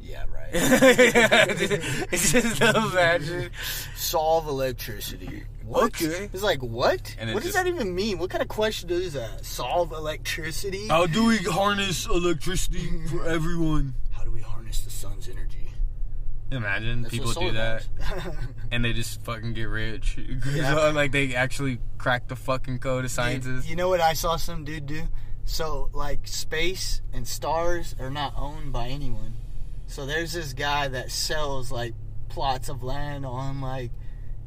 [0.01, 0.49] Yeah, right.
[0.53, 3.51] it's just imagine.
[3.95, 5.43] Solve electricity.
[5.63, 5.83] What?
[6.01, 6.29] Okay.
[6.33, 7.15] It's like what?
[7.19, 8.17] And what does just- that even mean?
[8.17, 9.45] What kind of question is that?
[9.45, 10.87] Solve electricity?
[10.87, 13.93] How do we harness electricity for everyone?
[14.11, 15.58] How do we harness the sun's energy?
[16.51, 17.85] Imagine That's people do that
[18.71, 20.17] and they just fucking get rich.
[20.51, 20.89] Yeah.
[20.89, 23.65] like they actually crack the fucking code of sciences.
[23.65, 25.03] You, you know what I saw some dude do?
[25.45, 29.33] So like space and stars are not owned by anyone.
[29.87, 31.93] So there's this guy that sells like
[32.29, 33.91] plots of land on like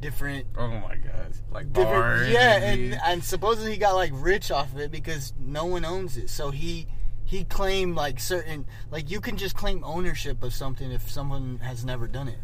[0.01, 1.33] different Oh my god!
[1.51, 2.29] Like bars.
[2.29, 6.17] yeah and and supposedly he got like rich off of it because no one owns
[6.17, 6.29] it.
[6.29, 6.87] So he
[7.33, 11.83] he claimed like certain like you can just claim ownership of something if someone has
[11.83, 12.37] never done it.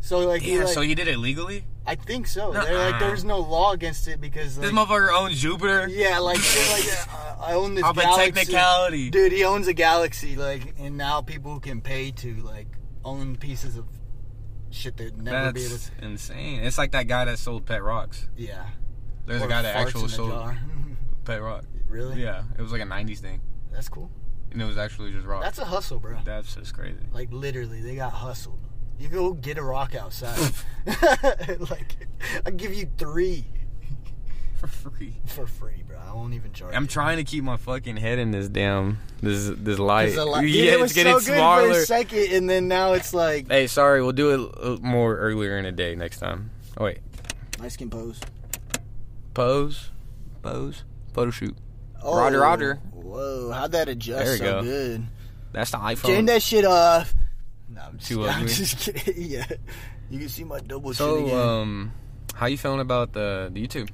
[0.00, 0.58] So like, yeah.
[0.64, 1.64] like so you did it legally?
[1.86, 2.52] I think so.
[2.52, 2.64] Nuh-uh.
[2.64, 5.88] They're like there's no law against it because This motherfucker owns Jupiter.
[5.88, 8.32] yeah, like, they're like uh, I own this a galaxy.
[8.32, 9.10] technicality.
[9.10, 12.68] Dude, he owns a galaxy, like, and now people can pay to like
[13.04, 13.86] own pieces of
[14.70, 16.04] shit they'd never be able That's to.
[16.04, 16.60] insane.
[16.60, 18.28] It's like that guy that sold pet rocks.
[18.36, 18.66] Yeah.
[19.26, 20.54] There's Or a guy that actually sold
[21.24, 21.64] pet rock.
[21.88, 22.22] really?
[22.22, 23.40] Yeah, it was like a '90s thing,
[23.72, 24.10] That's cool.
[24.52, 25.42] And it was actually just rock.
[25.42, 26.16] That's a hustle, bro.
[26.24, 26.98] That's just crazy.
[27.12, 28.58] Like literally, they got hustled.
[28.98, 30.38] You go get a rock outside.
[31.70, 32.06] like,
[32.44, 33.44] I'll give you three
[34.56, 35.14] For free.
[35.26, 35.96] for free, bro.
[36.04, 36.74] I won't even charge.
[36.74, 36.88] I'm you.
[36.88, 40.06] trying to keep my fucking head in this damn this this light.
[40.06, 41.74] 'Cause the li- Dude, yeah, it was it's getting so good smaller.
[41.74, 45.56] for a second, and then now it's like Hey, sorry, we'll do it more earlier
[45.58, 46.50] in the day next time.
[46.76, 46.98] Oh wait,
[47.60, 48.20] nice skin pose.
[49.34, 49.90] pose,
[50.42, 50.82] pose,
[51.12, 51.56] photo shoot.
[52.02, 52.74] Oh, Roger, Roger.
[52.92, 54.62] Whoa, how'd that adjust There you so go.
[54.62, 55.06] good?
[55.52, 56.06] That's the iPhone.
[56.06, 57.14] Turn that shit off.
[57.68, 58.48] No, I'm just, Too I'm ugly?
[58.54, 59.14] just kidding.
[59.30, 59.46] Yeah,
[60.10, 61.38] you can see my double chin So, again.
[61.38, 61.92] um,
[62.34, 63.90] how you feeling about the the YouTube?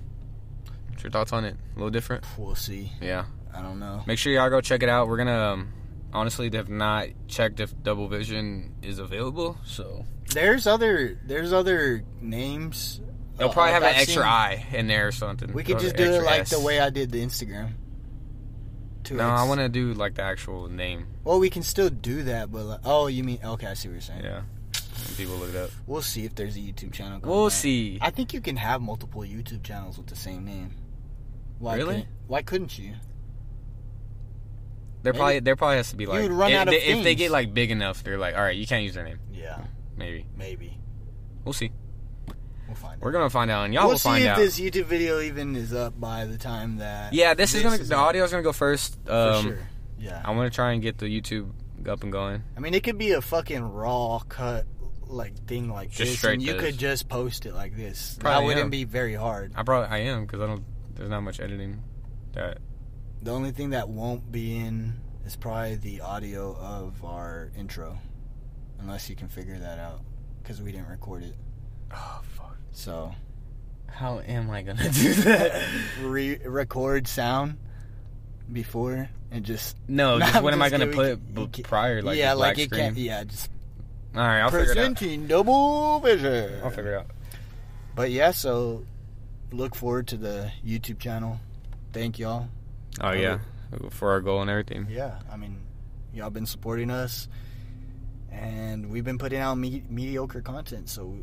[0.91, 1.57] What's your thoughts on it?
[1.75, 2.25] A little different?
[2.39, 2.91] we'll see.
[3.01, 3.25] Yeah.
[3.57, 4.03] I don't know.
[4.07, 5.07] Make sure y'all go check it out.
[5.09, 5.73] We're gonna um,
[6.13, 13.01] honestly have not checked if Double Vision is available, so There's other there's other names.
[13.37, 14.31] they'll uh, probably have an I've extra seen.
[14.31, 15.53] eye in there or something.
[15.53, 16.51] We could Or just do it extra like S.
[16.51, 17.71] the way I did the Instagram.
[19.13, 19.29] No.
[19.29, 21.07] I want to do like the actual name.
[21.25, 23.67] Well, we can still do that, but like, oh, you mean okay?
[23.67, 24.25] I see what you're saying.
[24.25, 24.43] Yeah.
[25.17, 25.71] People look it up.
[25.87, 27.21] We'll see if there's a YouTube channel.
[27.23, 27.53] We'll out.
[27.53, 27.99] see.
[28.01, 30.71] I think you can have multiple YouTube channels with the same name.
[31.59, 31.95] Why Really?
[31.97, 32.95] couldn't- why couldn't you?
[35.03, 36.81] There Maybe- probably there probably has to be like would run if, out of they,
[36.83, 39.19] if they get like big enough, they're like, all right, you can't use their name.
[39.33, 39.59] Yeah,
[39.97, 40.79] Maybe maybe.
[41.45, 41.71] we'll see.
[42.67, 43.13] We'll find We're out.
[43.13, 44.39] gonna find out, and y'all we'll will see find if out.
[44.39, 47.13] this YouTube video even is up by the time that.
[47.13, 48.15] yeah, this, is gonna the up.
[48.15, 48.99] is gonna go first.
[49.05, 49.59] For Um, sure.
[49.99, 50.23] Yeah.
[50.25, 51.51] I want to try and get the YouTube
[51.89, 52.43] up and going.
[52.57, 54.67] I mean, it could be a fucking raw cut
[55.07, 56.63] like thing like Just this, straight and you this.
[56.63, 58.17] could just post it like this.
[58.21, 58.71] Probably that wouldn't am.
[58.71, 59.53] be very hard.
[59.55, 60.65] I probably I am because I don't.
[60.95, 61.83] There's not much editing.
[62.33, 62.59] That
[63.23, 64.95] The only thing that won't be in
[65.27, 67.99] is probably the audio of our intro,
[68.81, 70.01] unless you can figure that out,
[70.43, 71.35] because we didn't record it.
[71.95, 72.54] oh fuck.
[72.75, 73.15] So
[73.87, 75.63] How am I gonna do that?
[76.03, 77.57] re-record sound
[78.53, 82.59] before and just no, just what am I gonna put b- prior like yeah, like
[82.59, 82.81] it screen?
[82.83, 82.97] can't.
[82.99, 83.49] Yeah, just
[84.15, 84.75] All right, I'll figure it out.
[84.97, 86.61] presenting double vision.
[86.63, 87.07] I'll figure it out.
[87.95, 88.85] But yeah, so
[89.53, 91.39] look forward to the YouTube channel.
[91.93, 92.49] Thank y'all.
[93.01, 93.39] Oh yeah,
[93.91, 94.89] for our goal and everything.
[94.91, 95.59] Yeah, I mean,
[96.13, 97.29] y'all been supporting us,
[98.33, 101.17] and we've been putting out me- mediocre content, so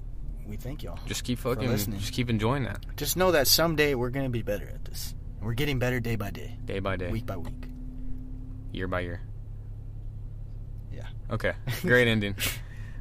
[0.51, 0.99] we thank y'all.
[1.07, 1.99] Just keep fucking, listening.
[1.99, 5.15] just keep enjoying that Just know that someday we're gonna be better at this.
[5.41, 7.65] We're getting better day by day, day by day, week by week.
[8.71, 9.21] year by year.
[10.93, 11.07] Yeah.
[11.31, 12.35] Okay, great ending.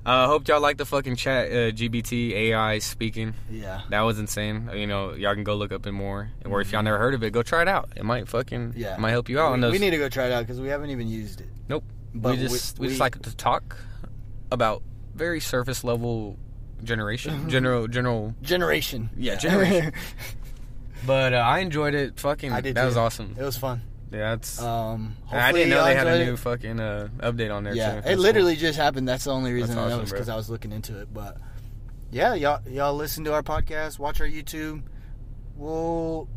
[0.07, 3.35] Uh, hope y'all like the fucking chat uh, GPT AI speaking.
[3.51, 3.83] Yeah.
[3.91, 4.71] That was insane.
[4.73, 7.23] You know, y'all can go look up it more, or if y'all never heard of
[7.23, 7.91] it, go try it out.
[7.97, 8.95] It might fucking, Yeah.
[8.95, 9.53] it might help you out.
[9.53, 9.73] on We, those.
[9.73, 11.49] we need to go try it out because we haven't even used it.
[11.69, 11.85] Nope.
[12.15, 13.77] But we just we, we- just like to talk
[14.51, 14.83] about
[15.15, 16.39] very surface level
[16.83, 18.35] generation, general general.
[18.43, 19.11] Generation.
[19.17, 19.93] Yeah, generation.
[21.07, 22.21] But uh, I enjoyed it.
[22.21, 22.75] Fucking, I did.
[22.75, 23.35] that was awesome.
[23.39, 23.83] It was fun.
[24.13, 24.61] Yeah, that's.
[24.61, 26.39] Um, I didn't know they had a new it.
[26.39, 27.75] fucking uh, update on there.
[27.75, 28.09] Yeah, too.
[28.11, 29.09] it literally just happened.
[29.09, 30.29] That's the only reason That's I know awesome, is because.
[30.29, 31.13] I was looking into it.
[31.13, 31.39] But
[32.11, 34.83] yeah, y'all y'all listen to our podcast, watch our YouTube.
[35.57, 36.29] We'll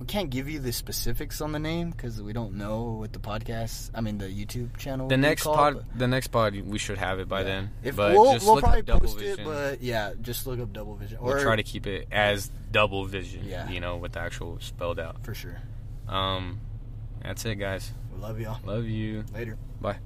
[0.00, 3.18] we can't give you the specifics on the name because we don't know what the
[3.18, 3.90] podcast.
[3.94, 5.08] I mean, the YouTube channel.
[5.08, 7.44] The next called, pod, the next pod, we should have it by yeah.
[7.44, 7.70] then.
[7.84, 9.40] If but we'll, just we'll look probably up double post vision.
[9.40, 11.18] it, but yeah, just look up double vision.
[11.20, 13.44] we'll try to keep it as double vision.
[13.44, 13.68] Yeah.
[13.68, 15.22] You know, with the actual spelled out.
[15.22, 15.60] for sure.
[16.08, 16.60] Um,
[17.22, 17.92] that's it, guys.
[18.14, 18.58] We love y'all.
[18.64, 19.24] Love you.
[19.34, 19.58] Later.
[19.80, 19.98] Bye.